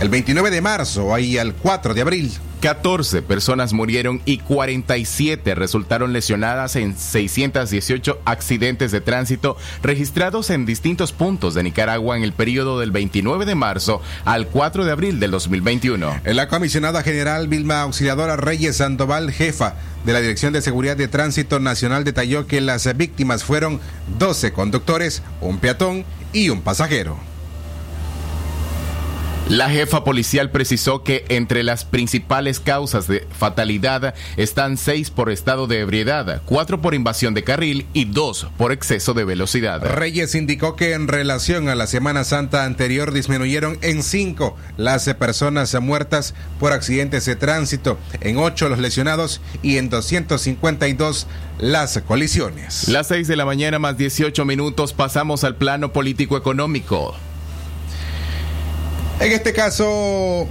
el 0.00 0.08
29 0.08 0.50
de 0.50 0.60
marzo 0.60 1.16
y 1.18 1.36
el 1.36 1.54
4 1.54 1.94
de 1.94 2.00
abril. 2.00 2.32
14 2.64 3.20
personas 3.20 3.74
murieron 3.74 4.22
y 4.24 4.38
47 4.38 5.54
resultaron 5.54 6.14
lesionadas 6.14 6.76
en 6.76 6.96
618 6.96 8.22
accidentes 8.24 8.90
de 8.90 9.02
tránsito 9.02 9.58
registrados 9.82 10.48
en 10.48 10.64
distintos 10.64 11.12
puntos 11.12 11.52
de 11.52 11.62
Nicaragua 11.62 12.16
en 12.16 12.22
el 12.22 12.32
periodo 12.32 12.80
del 12.80 12.90
29 12.90 13.44
de 13.44 13.54
marzo 13.54 14.00
al 14.24 14.46
4 14.46 14.86
de 14.86 14.92
abril 14.92 15.20
del 15.20 15.32
2021. 15.32 16.20
La 16.24 16.48
comisionada 16.48 17.02
general 17.02 17.48
Vilma 17.48 17.82
Auxiliadora 17.82 18.36
Reyes 18.36 18.78
Sandoval, 18.78 19.30
jefa 19.30 19.74
de 20.06 20.14
la 20.14 20.22
Dirección 20.22 20.54
de 20.54 20.62
Seguridad 20.62 20.96
de 20.96 21.08
Tránsito 21.08 21.60
Nacional, 21.60 22.04
detalló 22.04 22.46
que 22.46 22.62
las 22.62 22.96
víctimas 22.96 23.44
fueron 23.44 23.78
12 24.18 24.54
conductores, 24.54 25.22
un 25.42 25.58
peatón 25.58 26.06
y 26.32 26.48
un 26.48 26.62
pasajero. 26.62 27.33
La 29.50 29.68
jefa 29.68 30.04
policial 30.04 30.50
precisó 30.50 31.02
que 31.02 31.26
entre 31.28 31.64
las 31.64 31.84
principales 31.84 32.60
causas 32.60 33.06
de 33.06 33.28
fatalidad 33.38 34.14
están 34.38 34.78
seis 34.78 35.10
por 35.10 35.30
estado 35.30 35.66
de 35.66 35.80
ebriedad, 35.80 36.40
cuatro 36.46 36.80
por 36.80 36.94
invasión 36.94 37.34
de 37.34 37.44
carril 37.44 37.86
y 37.92 38.06
dos 38.06 38.46
por 38.56 38.72
exceso 38.72 39.12
de 39.12 39.26
velocidad. 39.26 39.84
Reyes 39.84 40.34
indicó 40.34 40.76
que 40.76 40.94
en 40.94 41.08
relación 41.08 41.68
a 41.68 41.74
la 41.74 41.86
Semana 41.86 42.24
Santa 42.24 42.64
anterior 42.64 43.12
disminuyeron 43.12 43.76
en 43.82 44.02
cinco 44.02 44.56
las 44.78 45.12
personas 45.12 45.78
muertas 45.78 46.34
por 46.58 46.72
accidentes 46.72 47.26
de 47.26 47.36
tránsito, 47.36 47.98
en 48.22 48.38
ocho 48.38 48.70
los 48.70 48.78
lesionados 48.78 49.42
y 49.62 49.76
en 49.76 49.90
252 49.90 51.26
las 51.58 51.98
colisiones. 51.98 52.88
Las 52.88 53.08
seis 53.08 53.28
de 53.28 53.36
la 53.36 53.44
mañana 53.44 53.78
más 53.78 53.98
18 53.98 54.42
minutos 54.46 54.94
pasamos 54.94 55.44
al 55.44 55.56
plano 55.56 55.92
político 55.92 56.38
económico. 56.38 57.14
En 59.20 59.32
este 59.32 59.52
caso, 59.52 60.48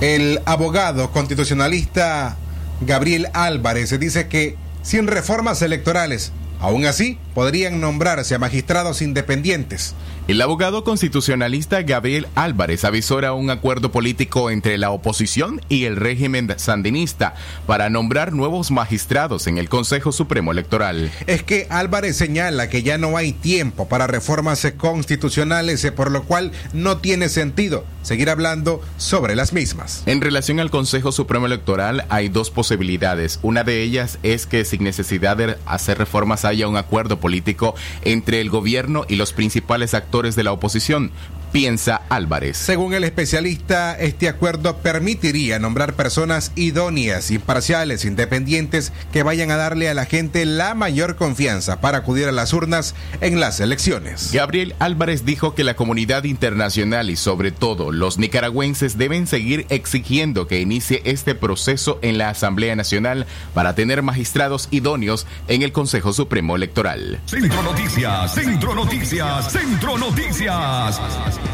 el 0.00 0.40
abogado 0.44 1.10
constitucionalista 1.12 2.36
Gabriel 2.82 3.28
Álvarez 3.32 3.98
dice 3.98 4.28
que 4.28 4.56
sin 4.82 5.06
reformas 5.06 5.62
electorales, 5.62 6.32
aún 6.60 6.84
así, 6.84 7.18
podrían 7.34 7.80
nombrarse 7.80 8.34
a 8.34 8.38
magistrados 8.38 9.00
independientes. 9.00 9.94
El 10.28 10.40
abogado 10.40 10.84
constitucionalista 10.84 11.82
Gabriel 11.82 12.28
Álvarez 12.36 12.84
avisora 12.84 13.32
un 13.32 13.50
acuerdo 13.50 13.90
político 13.90 14.50
entre 14.50 14.78
la 14.78 14.92
oposición 14.92 15.60
y 15.68 15.84
el 15.84 15.96
régimen 15.96 16.48
sandinista 16.58 17.34
para 17.66 17.90
nombrar 17.90 18.32
nuevos 18.32 18.70
magistrados 18.70 19.48
en 19.48 19.58
el 19.58 19.68
Consejo 19.68 20.12
Supremo 20.12 20.52
Electoral. 20.52 21.10
Es 21.26 21.42
que 21.42 21.66
Álvarez 21.70 22.16
señala 22.16 22.68
que 22.68 22.84
ya 22.84 22.98
no 22.98 23.16
hay 23.16 23.32
tiempo 23.32 23.88
para 23.88 24.06
reformas 24.06 24.64
constitucionales, 24.76 25.90
por 25.90 26.12
lo 26.12 26.22
cual 26.22 26.52
no 26.72 26.98
tiene 26.98 27.28
sentido 27.28 27.84
seguir 28.02 28.30
hablando 28.30 28.80
sobre 28.96 29.34
las 29.36 29.52
mismas. 29.52 30.02
En 30.06 30.20
relación 30.20 30.60
al 30.60 30.70
Consejo 30.70 31.12
Supremo 31.12 31.46
Electoral 31.46 32.04
hay 32.08 32.28
dos 32.28 32.50
posibilidades. 32.50 33.38
Una 33.42 33.64
de 33.64 33.82
ellas 33.82 34.18
es 34.22 34.46
que 34.46 34.64
sin 34.64 34.84
necesidad 34.84 35.36
de 35.36 35.56
hacer 35.66 35.98
reformas 35.98 36.44
haya 36.44 36.68
un 36.68 36.76
acuerdo 36.76 37.18
político 37.18 37.74
entre 38.02 38.40
el 38.40 38.50
gobierno 38.50 39.04
y 39.08 39.16
los 39.16 39.32
principales 39.32 39.94
actores 39.94 40.36
de 40.36 40.44
la 40.44 40.52
oposición, 40.52 41.10
piensa 41.52 42.02
Álvarez. 42.08 42.56
Según 42.56 42.94
el 42.94 43.04
especialista, 43.04 43.94
este 43.94 44.28
acuerdo 44.28 44.78
permitiría 44.78 45.58
nombrar 45.58 45.94
personas 45.94 46.50
idóneas, 46.56 47.30
imparciales, 47.30 48.04
independientes, 48.04 48.92
que 49.12 49.22
vayan 49.22 49.50
a 49.50 49.56
darle 49.56 49.88
a 49.88 49.94
la 49.94 50.06
gente 50.06 50.44
la 50.46 50.74
mayor 50.74 51.16
confianza 51.16 51.80
para 51.80 51.98
acudir 51.98 52.26
a 52.26 52.32
las 52.32 52.52
urnas 52.52 52.94
en 53.20 53.38
las 53.38 53.60
elecciones. 53.60 54.30
Gabriel 54.32 54.74
Álvarez 54.78 55.24
dijo 55.24 55.54
que 55.54 55.64
la 55.64 55.74
comunidad 55.74 56.24
internacional 56.24 57.10
y 57.10 57.16
sobre 57.16 57.52
todo 57.52 57.92
los 57.92 58.18
nicaragüenses 58.18 58.96
deben 58.96 59.26
seguir 59.26 59.66
exigiendo 59.68 60.46
que 60.46 60.60
inicie 60.60 61.02
este 61.04 61.34
proceso 61.34 61.98
en 62.02 62.18
la 62.18 62.30
Asamblea 62.30 62.74
Nacional 62.74 63.26
para 63.54 63.74
tener 63.74 64.02
magistrados 64.02 64.68
idóneos 64.70 65.26
en 65.48 65.62
el 65.62 65.72
Consejo 65.72 66.12
Supremo 66.12 66.56
Electoral. 66.56 67.20
Centro 67.26 67.62
Noticias, 67.62 68.34
Centro 68.34 68.74
Noticias, 68.74 69.52
Centro 69.52 69.98
Noticias. 69.98 71.00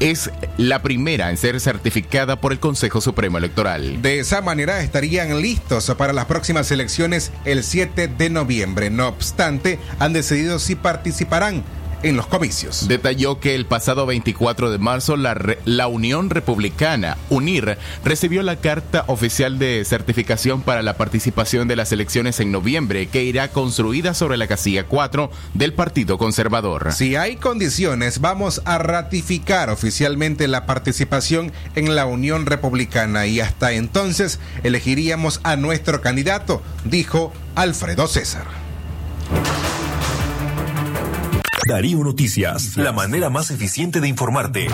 es 0.00 0.30
la 0.56 0.82
primera 0.82 1.30
en 1.30 1.36
ser 1.36 1.60
certificada 1.60 2.40
por 2.40 2.52
el 2.52 2.60
Consejo 2.60 3.00
Supremo 3.00 3.38
Electoral. 3.38 4.00
De 4.00 4.20
esa 4.20 4.40
manera 4.40 4.80
estarían 4.80 5.40
listos 5.40 5.92
para 5.96 6.12
las 6.12 6.26
próximas 6.26 6.70
elecciones 6.70 7.32
el 7.44 7.64
7 7.64 8.08
de 8.08 8.30
noviembre. 8.30 8.90
No 8.90 9.08
obstante, 9.08 9.78
han 9.98 10.12
decidido 10.12 10.58
si 10.58 10.76
participarán 10.76 11.64
en 12.02 12.16
los 12.16 12.26
comicios. 12.26 12.86
Detalló 12.88 13.40
que 13.40 13.54
el 13.54 13.66
pasado 13.66 14.06
24 14.06 14.70
de 14.70 14.78
marzo 14.78 15.16
la, 15.16 15.34
re, 15.34 15.58
la, 15.64 15.88
Unión 15.88 16.30
Republicana, 16.30 17.16
UNIR, 17.30 17.78
recibió 18.04 18.42
la 18.42 18.56
carta 18.56 19.04
oficial 19.06 19.58
de 19.58 19.84
certificación 19.84 20.62
para 20.62 20.82
la 20.82 20.96
participación 20.96 21.68
de 21.68 21.76
las 21.76 21.92
elecciones 21.92 22.40
en 22.40 22.52
noviembre 22.52 23.06
que 23.06 23.24
irá 23.24 23.48
construida 23.48 24.14
sobre 24.14 24.36
la 24.36 24.46
casilla 24.46 24.84
4 24.84 25.30
del 25.54 25.72
Partido 25.72 26.18
Conservador. 26.18 26.92
Si 26.92 27.16
hay 27.16 27.36
condiciones, 27.36 28.20
vamos 28.20 28.62
a 28.64 28.78
ratificar 28.78 29.70
oficialmente 29.70 30.48
la 30.48 30.66
participación 30.66 31.52
en 31.74 31.94
la 31.94 32.06
Unión 32.06 32.46
Republicana 32.46 33.26
y 33.26 33.40
hasta 33.40 33.72
entonces 33.72 34.38
elegiríamos 34.62 35.40
a 35.42 35.56
nuestro 35.56 36.00
candidato, 36.00 36.62
dijo 36.84 37.32
Alfredo 37.54 38.06
César. 38.06 38.67
Darío 41.68 42.02
Noticias, 42.02 42.78
la 42.78 42.92
manera 42.92 43.28
más 43.28 43.50
eficiente 43.50 44.00
de 44.00 44.08
informarte. 44.08 44.68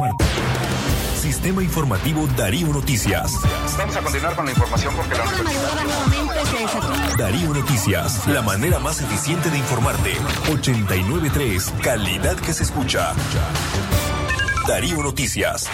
Sistema 1.21 1.61
informativo 1.61 2.29
Darío 2.37 2.69
Noticias. 2.69 3.33
Vamos 3.77 3.97
a 3.97 4.01
continuar 4.01 4.37
con 4.37 4.45
la 4.45 4.53
información 4.53 4.95
porque 4.95 5.17
la 5.17 5.25
Darío 7.19 7.53
Noticias, 7.53 8.29
la 8.29 8.43
manera 8.43 8.79
más 8.79 9.01
eficiente 9.01 9.51
de 9.51 9.59
informarte. 9.59 10.13
893, 10.53 11.73
calidad 11.83 12.37
que 12.37 12.53
se 12.53 12.63
escucha. 12.63 13.13
Darío 14.69 15.03
Noticias. 15.03 15.69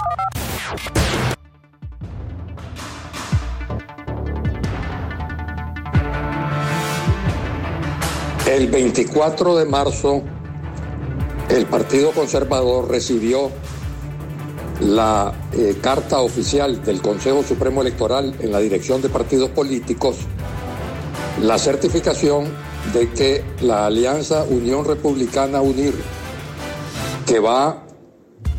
El 8.46 8.70
24 8.70 9.58
de 9.58 9.66
marzo 9.66 10.24
el 11.50 11.66
Partido 11.66 12.12
Conservador 12.12 12.88
recibió 12.88 13.50
la 14.80 15.32
eh, 15.52 15.76
carta 15.82 16.20
oficial 16.20 16.82
del 16.84 17.02
Consejo 17.02 17.42
Supremo 17.42 17.82
Electoral 17.82 18.34
en 18.40 18.52
la 18.52 18.60
dirección 18.60 19.02
de 19.02 19.08
partidos 19.08 19.50
políticos, 19.50 20.16
la 21.42 21.58
certificación 21.58 22.48
de 22.94 23.10
que 23.10 23.44
la 23.62 23.86
Alianza 23.86 24.44
Unión 24.44 24.84
Republicana 24.84 25.60
UNIR, 25.60 25.94
que 27.26 27.40
va 27.40 27.84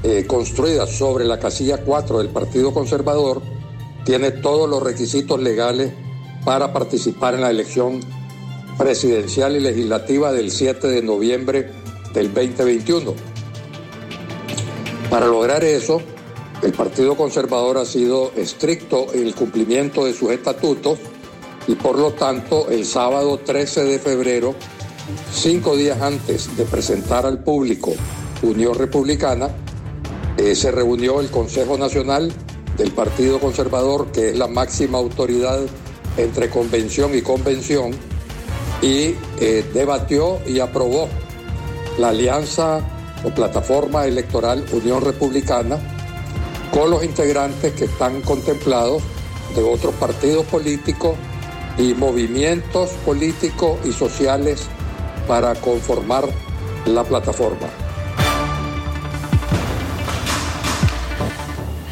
eh, 0.03 0.25
construida 0.27 0.85
sobre 0.85 1.23
la 1.25 1.39
casilla 1.39 1.77
4 1.77 2.19
del 2.19 2.29
Partido 2.29 2.73
Conservador, 2.73 3.41
tiene 4.03 4.31
todos 4.31 4.69
los 4.69 4.83
requisitos 4.83 5.39
legales 5.41 5.93
para 6.43 6.73
participar 6.73 7.35
en 7.35 7.41
la 7.41 7.51
elección 7.51 8.01
presidencial 8.77 9.55
y 9.55 9.61
legislativa 9.61 10.33
del 10.33 10.51
7 10.51 10.87
de 10.87 11.01
noviembre 11.01 11.80
del 12.13 12.33
2021. 12.33 13.13
Para 15.09 15.27
lograr 15.27 15.63
eso, 15.63 16.01
el 16.61 16.73
Partido 16.73 17.15
Conservador 17.15 17.77
ha 17.77 17.85
sido 17.85 18.31
estricto 18.35 19.07
en 19.13 19.27
el 19.27 19.35
cumplimiento 19.35 20.05
de 20.05 20.13
sus 20.13 20.31
estatutos 20.31 20.99
y 21.67 21.75
por 21.75 21.97
lo 21.97 22.11
tanto 22.11 22.69
el 22.69 22.85
sábado 22.85 23.39
13 23.39 23.83
de 23.83 23.99
febrero, 23.99 24.55
cinco 25.33 25.75
días 25.75 26.01
antes 26.01 26.55
de 26.55 26.65
presentar 26.65 27.25
al 27.25 27.43
público 27.43 27.93
Unión 28.41 28.75
Republicana, 28.75 29.49
eh, 30.37 30.55
se 30.55 30.71
reunió 30.71 31.19
el 31.19 31.29
Consejo 31.29 31.77
Nacional 31.77 32.31
del 32.77 32.91
Partido 32.91 33.39
Conservador, 33.39 34.11
que 34.11 34.29
es 34.29 34.37
la 34.37 34.47
máxima 34.47 34.97
autoridad 34.97 35.59
entre 36.17 36.49
convención 36.49 37.15
y 37.15 37.21
convención, 37.21 37.91
y 38.81 39.15
eh, 39.39 39.63
debatió 39.73 40.39
y 40.47 40.59
aprobó 40.59 41.07
la 42.01 42.09
alianza 42.09 42.81
o 43.23 43.29
plataforma 43.29 44.05
electoral 44.05 44.65
Unión 44.71 45.05
Republicana 45.05 45.77
con 46.71 46.89
los 46.89 47.03
integrantes 47.03 47.73
que 47.73 47.85
están 47.85 48.21
contemplados 48.21 49.03
de 49.55 49.61
otros 49.61 49.93
partidos 49.95 50.45
políticos 50.47 51.15
y 51.77 51.93
movimientos 51.93 52.89
políticos 53.05 53.79
y 53.85 53.91
sociales 53.91 54.63
para 55.27 55.53
conformar 55.53 56.27
la 56.87 57.03
plataforma. 57.03 57.67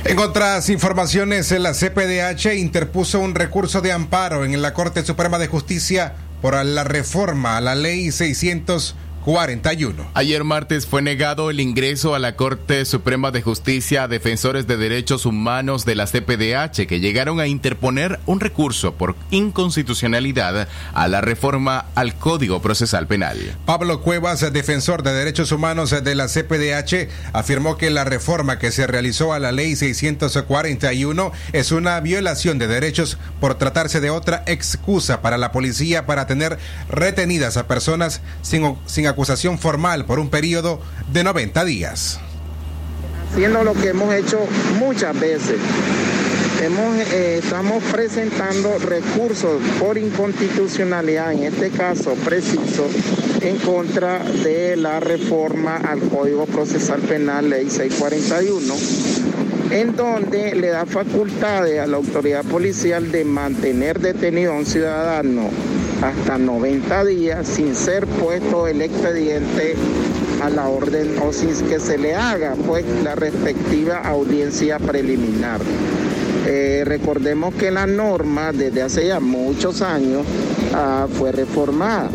En 0.05 0.17
otras 0.17 0.69
informaciones, 0.69 1.51
la 1.51 1.73
CPDH 1.73 2.55
interpuso 2.55 3.19
un 3.19 3.35
recurso 3.35 3.81
de 3.81 3.91
amparo 3.91 4.43
en 4.43 4.59
la 4.59 4.73
Corte 4.73 5.05
Suprema 5.05 5.37
de 5.37 5.47
Justicia 5.47 6.15
por 6.41 6.55
la 6.65 6.83
reforma 6.83 7.57
a 7.57 7.61
la 7.61 7.75
Ley 7.75 8.11
600 8.11 8.95
41. 9.25 10.11
Ayer 10.13 10.43
martes 10.43 10.85
fue 10.85 11.01
negado 11.01 11.49
el 11.49 11.59
ingreso 11.59 12.15
a 12.15 12.19
la 12.19 12.35
Corte 12.35 12.85
Suprema 12.85 13.31
de 13.31 13.41
Justicia 13.41 14.03
a 14.03 14.07
defensores 14.07 14.67
de 14.67 14.77
derechos 14.77 15.25
humanos 15.25 15.85
de 15.85 15.95
la 15.95 16.05
CPDH 16.05 16.87
que 16.87 16.99
llegaron 16.99 17.39
a 17.39 17.47
interponer 17.47 18.19
un 18.25 18.39
recurso 18.39 18.93
por 18.93 19.15
inconstitucionalidad 19.31 20.67
a 20.93 21.07
la 21.07 21.21
reforma 21.21 21.85
al 21.95 22.15
Código 22.15 22.61
Procesal 22.61 23.07
Penal. 23.07 23.37
Pablo 23.65 24.01
Cuevas, 24.01 24.51
defensor 24.53 25.03
de 25.03 25.13
derechos 25.13 25.51
humanos 25.51 25.91
de 25.91 26.15
la 26.15 26.27
CPDH, 26.27 27.09
afirmó 27.33 27.77
que 27.77 27.89
la 27.89 28.03
reforma 28.03 28.59
que 28.59 28.71
se 28.71 28.87
realizó 28.87 29.33
a 29.33 29.39
la 29.39 29.51
Ley 29.51 29.75
641 29.75 31.31
es 31.53 31.71
una 31.71 31.99
violación 31.99 32.57
de 32.57 32.67
derechos 32.67 33.17
por 33.39 33.55
tratarse 33.55 33.99
de 33.99 34.09
otra 34.09 34.43
excusa 34.45 35.21
para 35.21 35.37
la 35.37 35.51
policía 35.51 36.05
para 36.05 36.27
tener 36.27 36.57
retenidas 36.89 37.57
a 37.57 37.67
personas 37.67 38.21
sin, 38.41 38.75
sin 38.85 39.07
acusación 39.09 39.59
formal 39.59 40.05
por 40.05 40.19
un 40.19 40.29
periodo 40.29 40.81
de 41.11 41.23
90 41.23 41.65
días. 41.65 42.19
Haciendo 43.31 43.63
lo 43.63 43.73
que 43.73 43.89
hemos 43.89 44.13
hecho 44.13 44.39
muchas 44.79 45.19
veces. 45.19 45.59
Eh, 46.61 47.39
estamos 47.41 47.81
presentando 47.85 48.77
recursos 48.79 49.61
por 49.79 49.97
inconstitucionalidad, 49.97 51.31
en 51.31 51.43
este 51.43 51.69
caso 51.69 52.13
preciso, 52.15 52.87
en 53.41 53.57
contra 53.59 54.19
de 54.19 54.75
la 54.75 54.99
reforma 54.99 55.77
al 55.77 55.99
Código 56.01 56.45
Procesal 56.45 56.99
Penal, 56.99 57.49
Ley 57.49 57.69
641, 57.69 58.73
en 59.71 59.95
donde 59.95 60.53
le 60.53 60.67
da 60.67 60.85
facultades 60.85 61.79
a 61.79 61.87
la 61.87 61.97
autoridad 61.97 62.43
policial 62.43 63.09
de 63.09 63.23
mantener 63.23 63.99
detenido 63.99 64.51
a 64.51 64.57
un 64.57 64.65
ciudadano 64.65 65.49
hasta 66.01 66.37
90 66.37 67.05
días 67.05 67.47
sin 67.47 67.75
ser 67.75 68.07
puesto 68.07 68.67
el 68.67 68.81
expediente 68.81 69.75
a 70.41 70.49
la 70.49 70.67
orden 70.67 71.15
o 71.19 71.33
sin 71.33 71.49
que 71.67 71.79
se 71.79 71.97
le 71.97 72.15
haga 72.15 72.55
pues 72.65 72.85
la 73.03 73.15
respectiva 73.15 73.97
audiencia 73.97 74.79
preliminar. 74.79 75.59
Eh, 76.47 76.83
recordemos 76.85 77.53
que 77.55 77.69
la 77.69 77.85
norma 77.85 78.51
desde 78.53 78.81
hace 78.81 79.07
ya 79.07 79.19
muchos 79.19 79.81
años 79.81 80.25
ah, 80.73 81.07
fue 81.11 81.31
reformada 81.31 82.09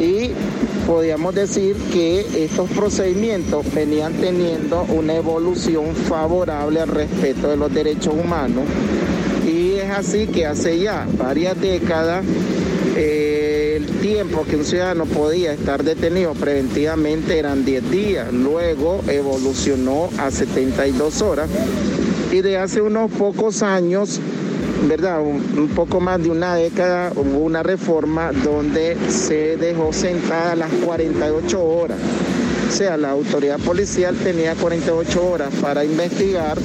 y 0.00 0.30
podríamos 0.86 1.34
decir 1.34 1.76
que 1.92 2.44
estos 2.44 2.70
procedimientos 2.70 3.66
venían 3.74 4.12
teniendo 4.14 4.84
una 4.84 5.14
evolución 5.16 5.94
favorable 5.94 6.80
al 6.80 6.88
respeto 6.88 7.48
de 7.48 7.56
los 7.56 7.74
derechos 7.74 8.14
humanos 8.14 8.64
y 9.46 9.74
es 9.74 9.90
así 9.90 10.26
que 10.28 10.46
hace 10.46 10.78
ya 10.78 11.06
varias 11.18 11.60
décadas 11.60 12.24
el 12.98 13.86
tiempo 14.00 14.44
que 14.44 14.56
un 14.56 14.64
ciudadano 14.64 15.06
podía 15.06 15.52
estar 15.52 15.84
detenido 15.84 16.34
preventivamente 16.34 17.38
eran 17.38 17.64
10 17.64 17.90
días, 17.90 18.32
luego 18.32 19.00
evolucionó 19.06 20.08
a 20.18 20.30
72 20.30 21.22
horas 21.22 21.48
y 22.32 22.40
de 22.40 22.58
hace 22.58 22.82
unos 22.82 23.10
pocos 23.12 23.62
años, 23.62 24.20
¿verdad? 24.88 25.20
Un, 25.20 25.68
poco 25.68 26.00
más 26.00 26.22
de 26.22 26.30
una 26.30 26.56
década 26.56 27.12
hubo 27.14 27.38
una 27.38 27.62
reforma 27.62 28.32
donde 28.32 28.96
se 29.08 29.56
dejó 29.56 29.92
sentada 29.92 30.56
las 30.56 30.70
48 30.84 31.62
horas. 31.64 31.98
O 32.68 32.70
sea, 32.70 32.96
la 32.96 33.10
autoridad 33.10 33.58
policial 33.60 34.16
tenía 34.16 34.54
48 34.54 35.26
horas 35.26 35.54
para 35.62 35.84
investigar 35.84 36.58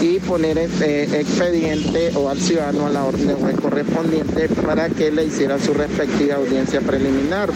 y 0.00 0.20
poner 0.20 0.58
eh, 0.58 1.08
expediente 1.20 2.12
o 2.14 2.28
al 2.28 2.38
ciudadano 2.38 2.86
a 2.86 2.90
la 2.90 3.04
orden 3.04 3.36
correspondiente 3.56 4.48
para 4.48 4.88
que 4.88 5.10
le 5.10 5.24
hiciera 5.24 5.58
su 5.58 5.74
respectiva 5.74 6.36
audiencia 6.36 6.80
preliminar. 6.80 7.50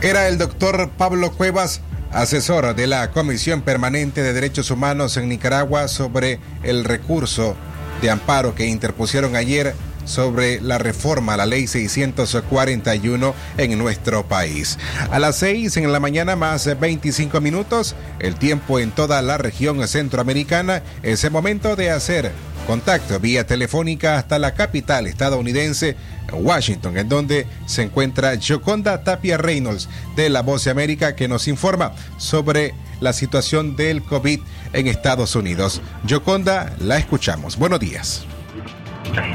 Era 0.00 0.28
el 0.28 0.38
doctor 0.38 0.90
Pablo 0.96 1.32
Cuevas, 1.32 1.80
asesor 2.12 2.74
de 2.74 2.86
la 2.86 3.10
Comisión 3.10 3.62
Permanente 3.62 4.22
de 4.22 4.32
Derechos 4.32 4.70
Humanos 4.70 5.16
en 5.16 5.28
Nicaragua 5.28 5.88
sobre 5.88 6.38
el 6.62 6.84
recurso 6.84 7.56
de 8.00 8.10
amparo 8.10 8.54
que 8.54 8.66
interpusieron 8.66 9.34
ayer 9.34 9.74
sobre 10.08 10.60
la 10.60 10.78
reforma 10.78 11.34
a 11.34 11.36
la 11.36 11.46
ley 11.46 11.66
641 11.66 13.34
en 13.58 13.78
nuestro 13.78 14.26
país. 14.26 14.78
A 15.10 15.18
las 15.18 15.36
6 15.36 15.76
en 15.76 15.92
la 15.92 16.00
mañana 16.00 16.34
más 16.34 16.68
25 16.78 17.40
minutos, 17.40 17.94
el 18.18 18.36
tiempo 18.36 18.80
en 18.80 18.90
toda 18.90 19.22
la 19.22 19.38
región 19.38 19.86
centroamericana 19.86 20.82
es 21.02 21.22
el 21.24 21.30
momento 21.30 21.76
de 21.76 21.90
hacer 21.90 22.32
contacto 22.66 23.18
vía 23.18 23.46
telefónica 23.46 24.18
hasta 24.18 24.38
la 24.38 24.52
capital 24.52 25.06
estadounidense, 25.06 25.96
Washington, 26.32 26.98
en 26.98 27.08
donde 27.08 27.46
se 27.64 27.82
encuentra 27.82 28.34
Joconda 28.46 29.02
Tapia 29.04 29.38
Reynolds 29.38 29.88
de 30.16 30.28
La 30.28 30.42
Voz 30.42 30.64
de 30.64 30.70
América 30.70 31.16
que 31.16 31.28
nos 31.28 31.48
informa 31.48 31.92
sobre 32.18 32.74
la 33.00 33.14
situación 33.14 33.74
del 33.74 34.02
COVID 34.02 34.40
en 34.74 34.86
Estados 34.86 35.34
Unidos. 35.34 35.80
Joconda, 36.08 36.74
la 36.78 36.98
escuchamos. 36.98 37.56
Buenos 37.56 37.80
días. 37.80 38.26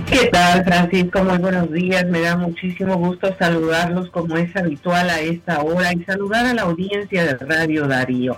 ¿Qué 0.06 0.30
tal, 0.32 0.64
Francisco? 0.64 1.24
Muy 1.24 1.38
buenos 1.40 1.72
días. 1.72 2.06
Me 2.06 2.22
da 2.22 2.38
muchísimo 2.38 2.96
gusto 2.96 3.36
saludarlos 3.38 4.10
como 4.12 4.38
es 4.38 4.56
habitual 4.56 5.10
a 5.10 5.20
esta 5.20 5.62
hora 5.62 5.92
y 5.94 6.04
saludar 6.04 6.46
a 6.46 6.54
la 6.54 6.62
audiencia 6.62 7.26
de 7.26 7.34
Radio 7.34 7.88
Darío. 7.88 8.38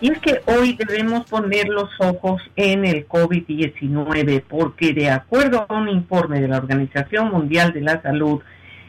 Y 0.00 0.10
es 0.10 0.18
que 0.18 0.40
hoy 0.46 0.72
debemos 0.74 1.28
poner 1.28 1.68
los 1.68 1.90
ojos 2.00 2.42
en 2.56 2.84
el 2.84 3.06
COVID-19 3.06 4.42
porque 4.48 4.92
de 4.92 5.10
acuerdo 5.10 5.66
a 5.68 5.74
un 5.74 5.88
informe 5.88 6.40
de 6.40 6.48
la 6.48 6.56
Organización 6.56 7.30
Mundial 7.30 7.72
de 7.72 7.82
la 7.82 8.02
Salud, 8.02 8.40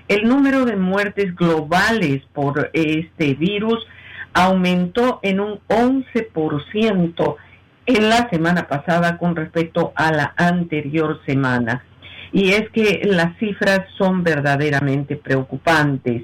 el 0.07 0.27
número 0.27 0.65
de 0.65 0.77
muertes 0.77 1.35
globales 1.35 2.23
por 2.33 2.71
este 2.73 3.35
virus 3.35 3.85
aumentó 4.33 5.19
en 5.21 5.39
un 5.39 5.59
11% 5.67 7.35
en 7.85 8.09
la 8.09 8.29
semana 8.29 8.67
pasada 8.67 9.17
con 9.17 9.35
respecto 9.35 9.91
a 9.95 10.11
la 10.11 10.33
anterior 10.37 11.19
semana. 11.25 11.83
Y 12.31 12.53
es 12.53 12.69
que 12.69 13.01
las 13.03 13.37
cifras 13.37 13.81
son 13.97 14.23
verdaderamente 14.23 15.15
preocupantes. 15.15 16.23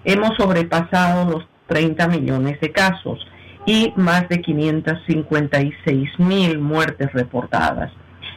hemos 0.05 0.37
sobrepasado 0.37 1.31
los 1.31 1.45
30 1.73 2.07
millones 2.09 2.61
de 2.61 2.71
casos 2.71 3.27
y 3.65 3.95
más 3.97 4.29
de 4.29 4.43
556.000 4.43 6.59
muertes 6.59 7.11
reportadas. 7.15 7.91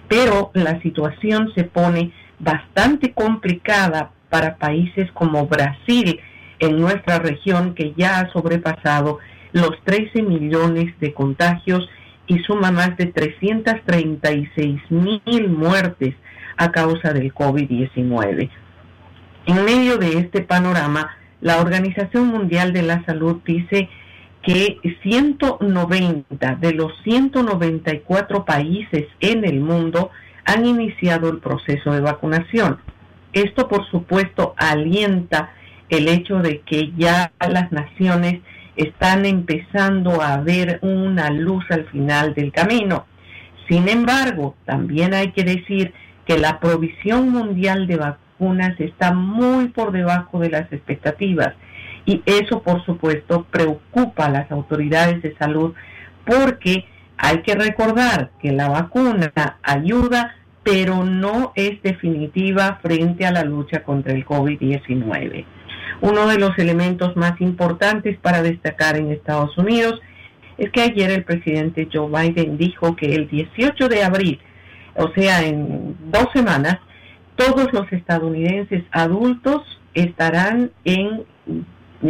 Pero 0.07 0.51
la 0.53 0.79
situación 0.81 1.51
se 1.53 1.65
pone 1.65 2.13
bastante 2.39 3.11
complicada 3.11 4.11
para 4.29 4.55
países 4.55 5.11
como 5.11 5.47
Brasil, 5.47 6.21
en 6.59 6.79
nuestra 6.79 7.19
región, 7.19 7.75
que 7.75 7.93
ya 7.97 8.21
ha 8.21 8.31
sobrepasado 8.31 9.19
los 9.51 9.71
13 9.83 10.21
millones 10.21 10.97
de 11.01 11.13
contagios 11.13 11.89
y 12.27 12.39
suma 12.39 12.71
más 12.71 12.95
de 12.95 13.07
336 13.07 14.79
mil 14.89 15.49
muertes 15.49 16.15
a 16.55 16.71
causa 16.71 17.11
del 17.11 17.33
COVID-19. 17.33 18.49
En 19.47 19.65
medio 19.65 19.97
de 19.97 20.19
este 20.19 20.41
panorama, 20.41 21.11
la 21.45 21.61
Organización 21.61 22.29
Mundial 22.29 22.73
de 22.73 22.81
la 22.81 23.05
Salud 23.05 23.39
dice 23.45 23.87
que 24.41 24.79
190 25.03 26.55
de 26.55 26.73
los 26.73 26.91
194 27.03 28.45
países 28.45 29.05
en 29.19 29.45
el 29.45 29.59
mundo 29.59 30.09
han 30.43 30.65
iniciado 30.65 31.29
el 31.29 31.37
proceso 31.37 31.91
de 31.91 32.01
vacunación. 32.01 32.79
Esto, 33.31 33.67
por 33.67 33.87
supuesto, 33.91 34.55
alienta 34.57 35.51
el 35.89 36.07
hecho 36.07 36.37
de 36.39 36.61
que 36.61 36.91
ya 36.97 37.31
las 37.39 37.71
naciones 37.71 38.41
están 38.75 39.27
empezando 39.27 40.23
a 40.23 40.37
ver 40.37 40.79
una 40.81 41.29
luz 41.29 41.63
al 41.69 41.85
final 41.89 42.33
del 42.33 42.51
camino. 42.51 43.05
Sin 43.69 43.87
embargo, 43.87 44.55
también 44.65 45.13
hay 45.13 45.31
que 45.31 45.43
decir 45.43 45.93
que 46.25 46.39
la 46.39 46.59
provisión 46.59 47.29
mundial 47.29 47.85
de 47.85 47.97
vacunas 47.97 48.24
está 48.79 49.13
muy 49.13 49.69
por 49.69 49.91
debajo 49.91 50.39
de 50.39 50.49
las 50.49 50.71
expectativas 50.71 51.53
y 52.05 52.21
eso 52.25 52.61
por 52.61 52.85
supuesto 52.85 53.45
preocupa 53.49 54.25
a 54.25 54.31
las 54.31 54.51
autoridades 54.51 55.21
de 55.21 55.35
salud 55.37 55.73
porque 56.25 56.85
hay 57.17 57.41
que 57.41 57.55
recordar 57.55 58.31
que 58.41 58.51
la 58.51 58.69
vacuna 58.69 59.31
ayuda 59.63 60.35
pero 60.63 61.03
no 61.03 61.53
es 61.55 61.81
definitiva 61.83 62.79
frente 62.81 63.25
a 63.25 63.31
la 63.31 63.43
lucha 63.43 63.83
contra 63.83 64.13
el 64.13 64.25
COVID-19. 64.25 65.45
Uno 66.01 66.27
de 66.27 66.39
los 66.39 66.57
elementos 66.57 67.15
más 67.15 67.39
importantes 67.39 68.17
para 68.17 68.41
destacar 68.41 68.97
en 68.97 69.11
Estados 69.11 69.55
Unidos 69.59 70.01
es 70.57 70.71
que 70.71 70.81
ayer 70.81 71.11
el 71.11 71.23
presidente 71.23 71.87
Joe 71.91 72.09
Biden 72.09 72.57
dijo 72.57 72.95
que 72.95 73.13
el 73.13 73.29
18 73.29 73.87
de 73.87 74.03
abril, 74.03 74.39
o 74.95 75.11
sea, 75.11 75.43
en 75.43 75.95
dos 76.11 76.27
semanas, 76.33 76.79
todos 77.35 77.71
los 77.73 77.91
estadounidenses 77.91 78.83
adultos 78.91 79.61
estarán 79.93 80.71
en 80.83 81.23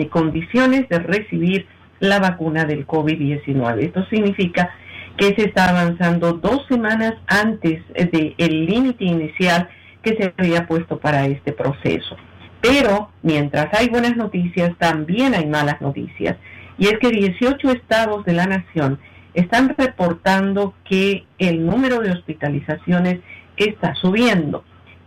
condiciones 0.09 0.87
de 0.89 0.99
recibir 0.99 1.67
la 1.99 2.19
vacuna 2.19 2.65
del 2.65 2.85
COVID-19. 2.85 3.79
Esto 3.79 4.05
significa 4.09 4.71
que 5.17 5.33
se 5.35 5.47
está 5.47 5.69
avanzando 5.69 6.33
dos 6.33 6.65
semanas 6.67 7.13
antes 7.27 7.81
del 7.93 8.65
límite 8.65 9.05
inicial 9.05 9.69
que 10.01 10.15
se 10.15 10.33
había 10.37 10.67
puesto 10.67 10.99
para 10.99 11.25
este 11.25 11.53
proceso. 11.53 12.17
Pero 12.61 13.11
mientras 13.21 13.73
hay 13.73 13.89
buenas 13.89 14.17
noticias, 14.17 14.75
también 14.77 15.33
hay 15.33 15.45
malas 15.45 15.79
noticias. 15.81 16.37
Y 16.77 16.87
es 16.87 16.99
que 16.99 17.09
18 17.09 17.71
estados 17.71 18.25
de 18.25 18.33
la 18.33 18.45
nación 18.45 18.99
están 19.33 19.73
reportando 19.77 20.73
que 20.83 21.25
el 21.37 21.65
número 21.65 21.99
de 21.99 22.11
hospitalizaciones 22.11 23.19
está 23.57 23.95
subiendo. 23.95 24.63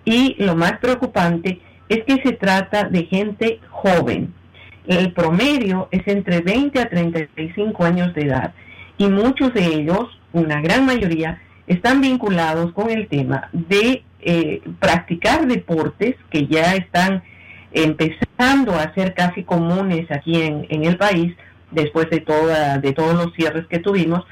Y 0.08 0.36
lo 0.38 0.56
más 0.56 0.78
preocupante 0.78 1.60
es 1.90 2.02
que 2.04 2.22
se 2.22 2.32
trata 2.32 2.84
de 2.84 3.04
gente 3.04 3.60
joven. 3.68 4.32
El 4.86 5.12
promedio 5.12 5.88
es 5.90 6.00
entre 6.06 6.40
20 6.40 6.80
a 6.80 6.88
35 6.88 7.84
años 7.84 8.14
de 8.14 8.22
edad 8.22 8.54
y 8.96 9.06
muchos 9.08 9.52
de 9.52 9.66
ellos, 9.66 10.18
una 10.32 10.62
gran 10.62 10.86
mayoría, 10.86 11.42
están 11.66 12.00
vinculados 12.00 12.72
con 12.72 12.88
el 12.88 13.06
tema 13.08 13.50
de 13.52 14.02
eh, 14.20 14.62
practicar 14.78 15.46
deportes 15.46 16.14
que 16.30 16.46
ya 16.46 16.74
están 16.74 17.22
empezando 17.72 18.76
a 18.76 18.94
ser 18.94 19.12
casi 19.12 19.44
comunes 19.44 20.10
aquí 20.10 20.40
en, 20.40 20.84
el 20.84 20.96
país 20.96 21.36
después 21.70 22.08
de, 22.08 22.20
toda, 22.20 22.78
de 22.78 22.94
todos 22.94 23.12
los 23.14 23.34
cierres 23.34 23.66
que 23.66 23.78
tuvimos 23.78 24.24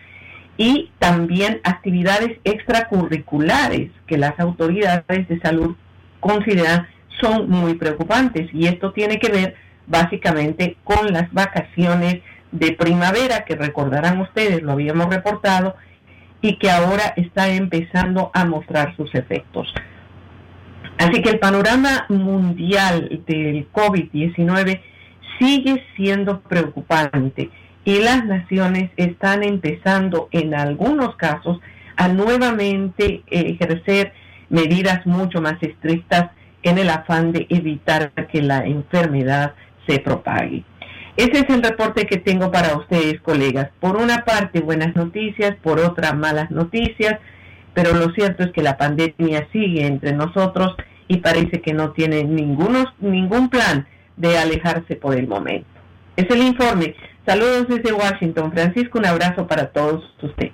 y 0.57 0.91
también 0.99 1.61
actividades 1.65 2.39
extracurriculares 2.45 3.91
que 4.07 4.19
las 4.19 4.39
autoridades 4.41 5.29
de 5.29 5.41
salud 5.41 5.77
consideran 6.21 6.89
son 7.21 7.49
muy 7.49 7.75
preocupantes 7.75 8.49
y 8.53 8.67
esto 8.67 8.93
tiene 8.93 9.19
que 9.19 9.31
ver 9.31 9.55
básicamente 9.87 10.77
con 10.85 11.13
las 11.13 11.33
vacaciones 11.33 12.23
de 12.53 12.73
primavera 12.73 13.45
que 13.45 13.55
recordarán 13.55 14.21
ustedes, 14.21 14.63
lo 14.63 14.73
habíamos 14.73 15.07
reportado, 15.07 15.77
y 16.41 16.59
que 16.59 16.71
ahora 16.71 17.15
está 17.17 17.49
empezando 17.49 18.31
a 18.35 18.45
mostrar 18.45 18.95
sus 18.97 19.15
efectos. 19.15 19.73
Así 20.99 21.21
que 21.23 21.31
el 21.31 21.39
panorama 21.39 22.07
mundial 22.09 23.23
del 23.27 23.71
COVID-19 23.73 24.81
sigue 25.39 25.85
siendo 25.97 26.41
preocupante 26.41 27.51
y 27.87 28.01
las 28.01 28.25
naciones 28.27 28.91
están 28.97 29.45
empezando 29.45 30.29
en 30.33 30.55
algunos 30.55 31.15
casos 31.15 31.61
a 31.97 32.09
nuevamente 32.09 33.23
ejercer 33.31 34.13
medidas 34.51 35.07
mucho 35.07 35.41
más 35.41 35.63
estrictas 35.63 36.33
en 36.65 36.79
el 36.79 36.91
afán 36.91 37.31
de 37.31 37.47
evitar 37.49 38.11
que 38.27 38.43
la 38.43 38.67
enfermedad 38.67 39.55
se 39.87 40.01
propague. 40.01 40.65
Ese 41.17 41.39
es 41.39 41.49
el 41.49 41.63
reporte 41.63 42.07
que 42.07 42.17
tengo 42.17 42.51
para 42.51 42.77
ustedes, 42.77 43.21
colegas. 43.21 43.71
Por 43.79 43.97
una 43.97 44.25
parte, 44.25 44.61
buenas 44.61 44.97
noticias, 44.97 45.55
por 45.63 45.79
otra, 45.79 46.13
malas 46.13 46.51
noticias, 46.51 47.21
pero 47.73 47.95
lo 47.95 48.11
cierto 48.15 48.43
es 48.43 48.51
que 48.51 48.65
la 48.65 48.77
pandemia 48.77 49.47
sigue 49.53 49.87
entre 49.87 50.13
nosotros 50.13 50.75
y 51.07 51.19
parece 51.19 51.61
que 51.61 51.73
no 51.73 51.93
tiene 51.93 52.25
ninguno, 52.25 52.93
ningún 52.99 53.49
plan 53.49 53.87
de 54.17 54.37
alejarse 54.39 54.97
por 54.97 55.15
el 55.15 55.29
momento. 55.29 55.69
Es 56.17 56.27
el 56.31 56.43
informe. 56.43 56.97
Saludos 57.27 57.67
desde 57.69 57.93
Washington. 57.93 58.53
Francisco, 58.53 58.99
un 58.99 59.07
abrazo 59.07 59.47
para 59.47 59.71
todos 59.73 60.05
ustedes. 60.23 60.53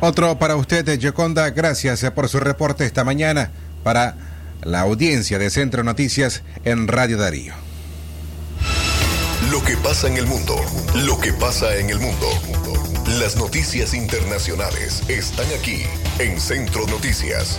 Otro 0.00 0.38
para 0.38 0.56
usted, 0.56 0.98
Yoconda. 0.98 1.50
Gracias 1.50 2.08
por 2.10 2.28
su 2.28 2.40
reporte 2.40 2.84
esta 2.84 3.04
mañana 3.04 3.50
para 3.82 4.16
la 4.62 4.80
audiencia 4.80 5.38
de 5.38 5.50
Centro 5.50 5.84
Noticias 5.84 6.42
en 6.64 6.88
Radio 6.88 7.18
Darío. 7.18 7.54
Lo 9.50 9.62
que 9.62 9.76
pasa 9.76 10.08
en 10.08 10.16
el 10.16 10.26
mundo, 10.26 10.56
lo 11.06 11.18
que 11.18 11.32
pasa 11.32 11.76
en 11.76 11.90
el 11.90 12.00
mundo. 12.00 12.26
Las 13.20 13.36
noticias 13.36 13.94
internacionales 13.94 15.02
están 15.08 15.46
aquí 15.58 15.82
en 16.18 16.38
Centro 16.40 16.86
Noticias. 16.86 17.58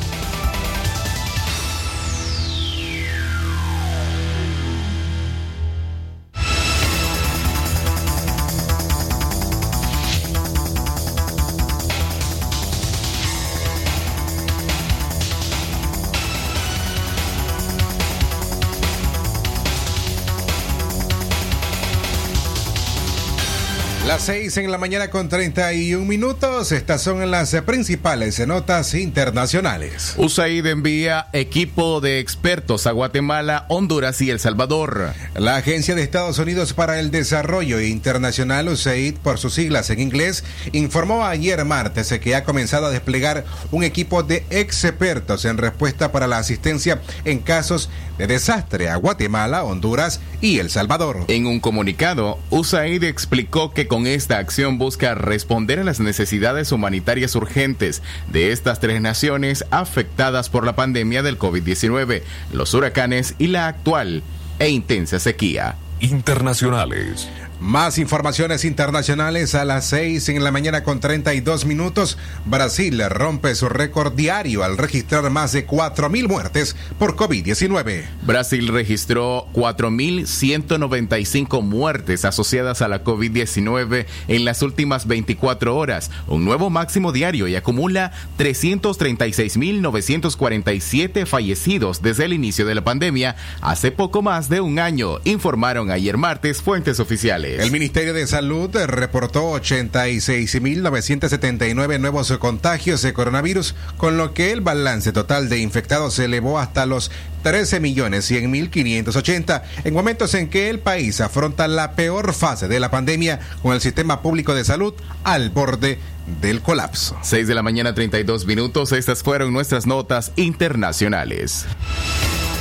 Las 24.29 24.37
seis 24.37 24.57
en 24.57 24.71
la 24.71 24.77
mañana 24.77 25.09
con 25.09 25.27
31 25.27 26.05
minutos. 26.05 26.71
Estas 26.71 27.01
son 27.01 27.31
las 27.31 27.55
principales 27.65 28.45
notas 28.45 28.93
internacionales. 28.93 30.13
USAID 30.17 30.67
envía 30.67 31.29
equipo 31.33 31.99
de 31.99 32.19
expertos 32.19 32.85
a 32.85 32.91
Guatemala, 32.91 33.65
Honduras 33.69 34.21
y 34.21 34.29
El 34.29 34.39
Salvador. 34.39 35.13
La 35.33 35.55
Agencia 35.55 35.95
de 35.95 36.03
Estados 36.03 36.37
Unidos 36.37 36.73
para 36.73 36.99
el 36.99 37.09
Desarrollo 37.09 37.81
Internacional, 37.81 38.67
USAID 38.67 39.15
por 39.15 39.39
sus 39.39 39.55
siglas 39.55 39.89
en 39.89 39.99
inglés, 39.99 40.43
informó 40.73 41.25
ayer 41.25 41.65
martes 41.65 42.13
que 42.21 42.35
ha 42.35 42.43
comenzado 42.43 42.85
a 42.85 42.91
desplegar 42.91 43.45
un 43.71 43.83
equipo 43.83 44.21
de 44.21 44.45
expertos 44.51 45.43
en 45.45 45.57
respuesta 45.57 46.11
para 46.11 46.27
la 46.27 46.37
asistencia 46.37 47.01
en 47.25 47.39
casos 47.39 47.89
de 48.19 48.27
desastre 48.27 48.89
a 48.89 48.97
Guatemala, 48.97 49.63
Honduras 49.63 50.19
y 50.39 50.59
El 50.59 50.69
Salvador. 50.69 51.25
En 51.29 51.47
un 51.47 51.59
comunicado, 51.59 52.37
USAID 52.51 53.05
explicó 53.05 53.73
que 53.73 53.87
con 53.87 54.05
esta 54.19 54.37
acción 54.37 54.77
busca 54.77 55.15
responder 55.15 55.79
a 55.79 55.85
las 55.85 56.01
necesidades 56.01 56.73
humanitarias 56.73 57.35
urgentes 57.35 58.03
de 58.27 58.51
estas 58.51 58.81
tres 58.81 58.99
naciones 58.99 59.63
afectadas 59.71 60.49
por 60.49 60.65
la 60.65 60.75
pandemia 60.75 61.23
del 61.23 61.39
COVID-19, 61.39 62.21
los 62.51 62.73
huracanes 62.73 63.35
y 63.39 63.47
la 63.47 63.67
actual 63.67 64.21
e 64.59 64.67
intensa 64.67 65.19
sequía. 65.19 65.77
Internacionales. 66.01 67.29
Más 67.59 67.97
informaciones 67.97 68.63
internacionales 68.63 69.53
a 69.53 69.65
las 69.65 69.83
6 69.87 70.29
en 70.29 70.45
la 70.45 70.51
mañana 70.51 70.85
con 70.85 71.01
32 71.01 71.65
minutos. 71.65 72.17
Brasil 72.45 73.03
rompe 73.09 73.53
su 73.53 73.67
récord 73.67 74.13
diario 74.13 74.63
al 74.63 74.77
registrar 74.77 75.29
más 75.29 75.51
de 75.51 75.67
4.000 75.67 76.29
muertes 76.29 76.77
por 76.97 77.17
COVID-19. 77.17 78.05
Brasil 78.21 78.69
registró 78.69 79.47
4.195 79.51 81.61
muertes 81.61 82.23
asociadas 82.23 82.81
a 82.81 82.87
la 82.87 83.03
COVID-19 83.03 84.05
en 84.29 84.45
las 84.45 84.61
últimas 84.61 85.05
24 85.05 85.75
horas, 85.75 86.11
un 86.27 86.45
nuevo 86.45 86.69
máximo 86.69 87.11
diario 87.11 87.49
y 87.49 87.57
acumula 87.57 88.13
336.947 88.37 91.25
fallecidos 91.25 92.01
desde 92.01 92.23
el 92.23 92.31
inicio 92.31 92.65
de 92.65 92.75
la 92.75 92.85
pandemia 92.85 93.35
hace 93.59 93.91
poco 93.91 94.21
más 94.21 94.47
de 94.47 94.61
un 94.61 94.79
año, 94.79 95.19
informaron 95.25 95.91
ayer 95.91 96.15
martes 96.15 96.61
fuentes 96.61 97.01
oficiales. 97.01 97.48
El 97.57 97.71
Ministerio 97.71 98.13
de 98.13 98.27
Salud 98.27 98.69
reportó 98.75 99.53
86.979 99.59 101.99
nuevos 101.99 102.31
contagios 102.37 103.01
de 103.01 103.13
coronavirus, 103.13 103.73
con 103.97 104.17
lo 104.17 104.33
que 104.33 104.51
el 104.51 104.59
balance 104.61 105.11
total 105.11 105.49
de 105.49 105.57
infectados 105.59 106.13
se 106.15 106.25
elevó 106.25 106.59
hasta 106.59 106.85
los 106.85 107.09
13.100.580 107.43 109.63
en 109.83 109.93
momentos 109.93 110.33
en 110.33 110.49
que 110.49 110.69
el 110.69 110.79
país 110.79 111.19
afronta 111.21 111.67
la 111.67 111.91
peor 111.93 112.33
fase 112.33 112.67
de 112.67 112.79
la 112.79 112.89
pandemia 112.91 113.39
con 113.61 113.73
el 113.73 113.81
sistema 113.81 114.21
público 114.21 114.53
de 114.53 114.65
salud 114.65 114.93
al 115.23 115.49
borde 115.49 115.97
del 116.41 116.61
colapso. 116.61 117.17
6 117.21 117.47
de 117.47 117.55
la 117.55 117.63
mañana 117.63 117.95
32 117.95 118.45
minutos, 118.45 118.91
estas 118.91 119.23
fueron 119.23 119.53
nuestras 119.53 119.87
notas 119.87 120.33
internacionales. 120.35 121.65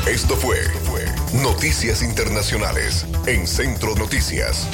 Esto 0.09 0.37
fue 0.37 0.57
Noticias 1.43 2.03
Internacionales 2.03 3.05
en 3.27 3.47
Centro 3.47 3.95
Noticias. 3.95 4.67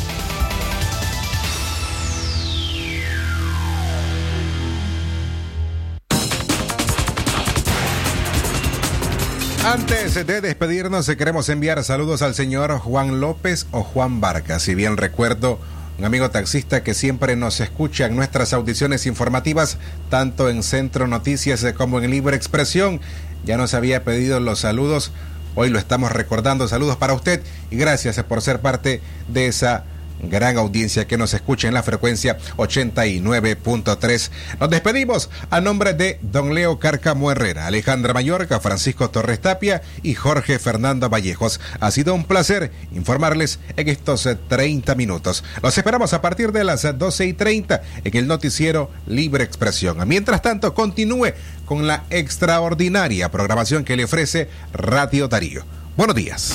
Antes 9.65 10.15
de 10.15 10.41
despedirnos, 10.41 11.09
queremos 11.09 11.49
enviar 11.49 11.83
saludos 11.83 12.23
al 12.23 12.37
señor 12.37 12.79
Juan 12.79 13.21
López 13.21 13.67
o 13.73 13.83
Juan 13.83 14.21
Barca. 14.21 14.61
Si 14.61 14.77
bien 14.77 14.97
recuerdo, 14.97 15.59
un 15.99 16.05
amigo 16.05 16.31
taxista 16.31 16.85
que 16.85 16.95
siempre 16.95 17.35
nos 17.35 17.59
escucha 17.59 18.07
en 18.07 18.15
nuestras 18.15 18.53
audiciones 18.53 19.05
informativas, 19.07 19.79
tanto 20.11 20.49
en 20.49 20.63
Centro 20.63 21.09
Noticias 21.09 21.67
como 21.77 22.01
en 22.01 22.11
Libre 22.11 22.37
Expresión. 22.37 23.01
Ya 23.45 23.57
nos 23.57 23.75
había 23.75 24.05
pedido 24.05 24.41
los 24.41 24.61
saludos. 24.61 25.13
Hoy 25.55 25.71
lo 25.71 25.79
estamos 25.79 26.11
recordando. 26.13 26.67
Saludos 26.67 26.97
para 26.97 27.15
usted 27.15 27.43
y 27.71 27.77
gracias 27.77 28.23
por 28.25 28.41
ser 28.43 28.61
parte 28.61 29.01
de 29.29 29.47
esa 29.47 29.85
gran 30.29 30.59
audiencia 30.59 31.07
que 31.07 31.19
nos 31.19 31.35
escucha 31.35 31.69
en 31.69 31.75
la 31.75 31.83
frecuencia 31.83 32.39
89.3. 32.57 34.31
Nos 34.61 34.71
despedimos 34.71 35.31
a 35.51 35.61
nombre 35.61 35.95
de 35.95 36.19
don 36.23 36.55
Leo 36.55 36.79
Carcamo 36.79 37.31
Herrera, 37.31 37.67
Alejandra 37.67 38.15
Mayorca, 38.15 38.61
Francisco 38.61 39.11
Torres 39.11 39.41
Tapia 39.41 39.83
y 40.03 40.15
Jorge 40.15 40.59
Fernando 40.59 41.09
Vallejos. 41.09 41.61
Ha 41.81 41.91
sido 41.91 42.15
un 42.15 42.25
placer 42.25 42.73
informarles 42.93 43.59
en 43.77 43.89
estos 43.89 44.29
30 44.49 44.95
minutos. 44.95 45.45
Los 45.63 45.77
esperamos 45.79 46.13
a 46.13 46.23
partir 46.23 46.53
de 46.53 46.65
las 46.65 46.87
12 46.99 47.27
y 47.27 47.33
30 47.33 47.83
en 48.05 48.17
el 48.17 48.27
noticiero 48.27 48.91
Libre 49.07 49.45
Expresión. 49.45 49.97
Mientras 50.07 50.43
tanto, 50.43 50.75
continúe 50.75 51.33
con 51.65 51.87
la 51.87 52.05
extraordinaria 52.11 53.31
programación 53.31 53.85
que 53.85 53.97
le 53.97 54.05
ofrece 54.05 54.49
Radio 54.73 55.29
Darío. 55.29 55.65
Buenos 55.97 56.17
días. 56.17 56.55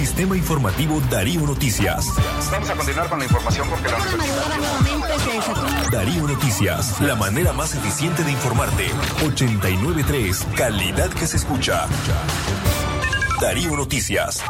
Sistema 0.00 0.34
Informativo 0.34 0.98
Darío 1.10 1.42
Noticias. 1.42 2.06
Vamos 2.50 2.70
a 2.70 2.74
continuar 2.74 3.10
con 3.10 3.18
la 3.18 3.26
información 3.26 3.68
porque 3.68 3.86
la 3.86 3.98
Darío 5.90 6.26
Noticias, 6.26 6.98
la 7.02 7.14
manera 7.16 7.52
más 7.52 7.74
eficiente 7.74 8.24
de 8.24 8.32
informarte. 8.32 8.86
893, 9.26 10.46
calidad 10.56 11.10
que 11.10 11.26
se 11.26 11.36
escucha. 11.36 11.86
Darío 13.42 13.76
Noticias. 13.76 14.42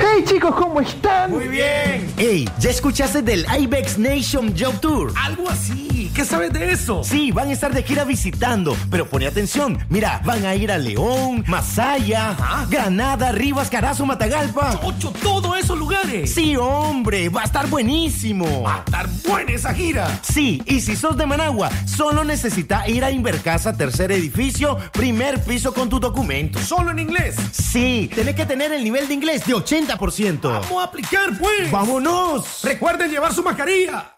Hey 0.00 0.24
chicos, 0.24 0.54
¿cómo 0.54 0.80
están? 0.80 1.32
Muy 1.32 1.48
bien. 1.48 2.10
Hey, 2.16 2.48
¿ya 2.58 2.70
escuchaste 2.70 3.20
del 3.20 3.44
IBEX 3.60 3.98
Nation 3.98 4.54
Job 4.58 4.80
Tour? 4.80 5.12
Algo 5.16 5.50
así. 5.50 5.97
¿Qué 6.14 6.24
sabes 6.24 6.52
de 6.52 6.72
eso? 6.72 7.02
Sí, 7.04 7.30
van 7.30 7.48
a 7.48 7.52
estar 7.52 7.72
de 7.72 7.82
gira 7.82 8.04
visitando, 8.04 8.76
pero 8.90 9.06
pone 9.08 9.26
atención. 9.26 9.78
Mira, 9.88 10.20
van 10.24 10.44
a 10.44 10.54
ir 10.54 10.70
a 10.72 10.78
León, 10.78 11.44
Masaya, 11.46 12.36
Granada, 12.68 13.32
Rivas, 13.32 13.70
Carazo, 13.70 14.04
Matagalpa. 14.06 14.80
Ocho, 14.82 15.12
todos 15.22 15.56
esos 15.58 15.78
lugares. 15.78 16.32
Sí, 16.34 16.56
hombre, 16.56 17.28
va 17.28 17.42
a 17.42 17.44
estar 17.44 17.68
buenísimo. 17.68 18.62
Va 18.62 18.76
a 18.76 18.78
estar 18.78 19.08
buena 19.26 19.52
esa 19.52 19.74
gira. 19.74 20.20
Sí, 20.22 20.62
y 20.66 20.80
si 20.80 20.96
sos 20.96 21.16
de 21.16 21.26
Managua, 21.26 21.70
solo 21.86 22.24
necesita 22.24 22.88
ir 22.88 23.04
a 23.04 23.10
Invercasa, 23.10 23.76
tercer 23.76 24.12
edificio, 24.12 24.76
primer 24.92 25.42
piso 25.42 25.72
con 25.72 25.88
tu 25.88 26.00
documento. 26.00 26.58
¿Solo 26.58 26.90
en 26.90 26.98
inglés? 26.98 27.36
Sí, 27.52 28.10
tenés 28.14 28.34
que 28.34 28.46
tener 28.46 28.72
el 28.72 28.82
nivel 28.82 29.08
de 29.08 29.14
inglés 29.14 29.46
de 29.46 29.54
80%. 29.54 30.40
Vamos 30.42 30.72
a 30.72 30.84
aplicar, 30.84 31.38
pues. 31.38 31.70
¡Vámonos! 31.70 32.62
Recuerden 32.62 33.10
llevar 33.10 33.32
su 33.32 33.42
mascarilla. 33.42 34.17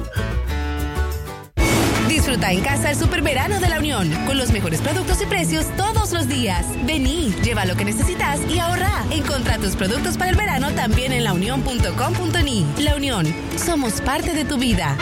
Disfruta 2.07 2.51
en 2.51 2.61
casa 2.61 2.91
el 2.91 2.97
super 2.97 3.21
verano 3.21 3.59
de 3.59 3.69
la 3.69 3.79
Unión 3.79 4.11
con 4.25 4.37
los 4.37 4.51
mejores 4.51 4.81
productos 4.81 5.21
y 5.21 5.25
precios 5.25 5.65
todos 5.77 6.11
los 6.11 6.27
días. 6.27 6.65
Vení, 6.85 7.33
lleva 7.43 7.65
lo 7.65 7.75
que 7.75 7.85
necesitas 7.85 8.39
y 8.49 8.59
ahorra. 8.59 9.05
Encontra 9.11 9.57
tus 9.57 9.75
productos 9.75 10.17
para 10.17 10.31
el 10.31 10.35
verano 10.35 10.71
también 10.71 11.13
en 11.13 11.23
launión.com.ni. 11.23 12.65
La 12.79 12.95
Unión, 12.95 13.25
somos 13.57 14.01
parte 14.01 14.33
de 14.33 14.45
tu 14.45 14.57
vida. 14.57 14.97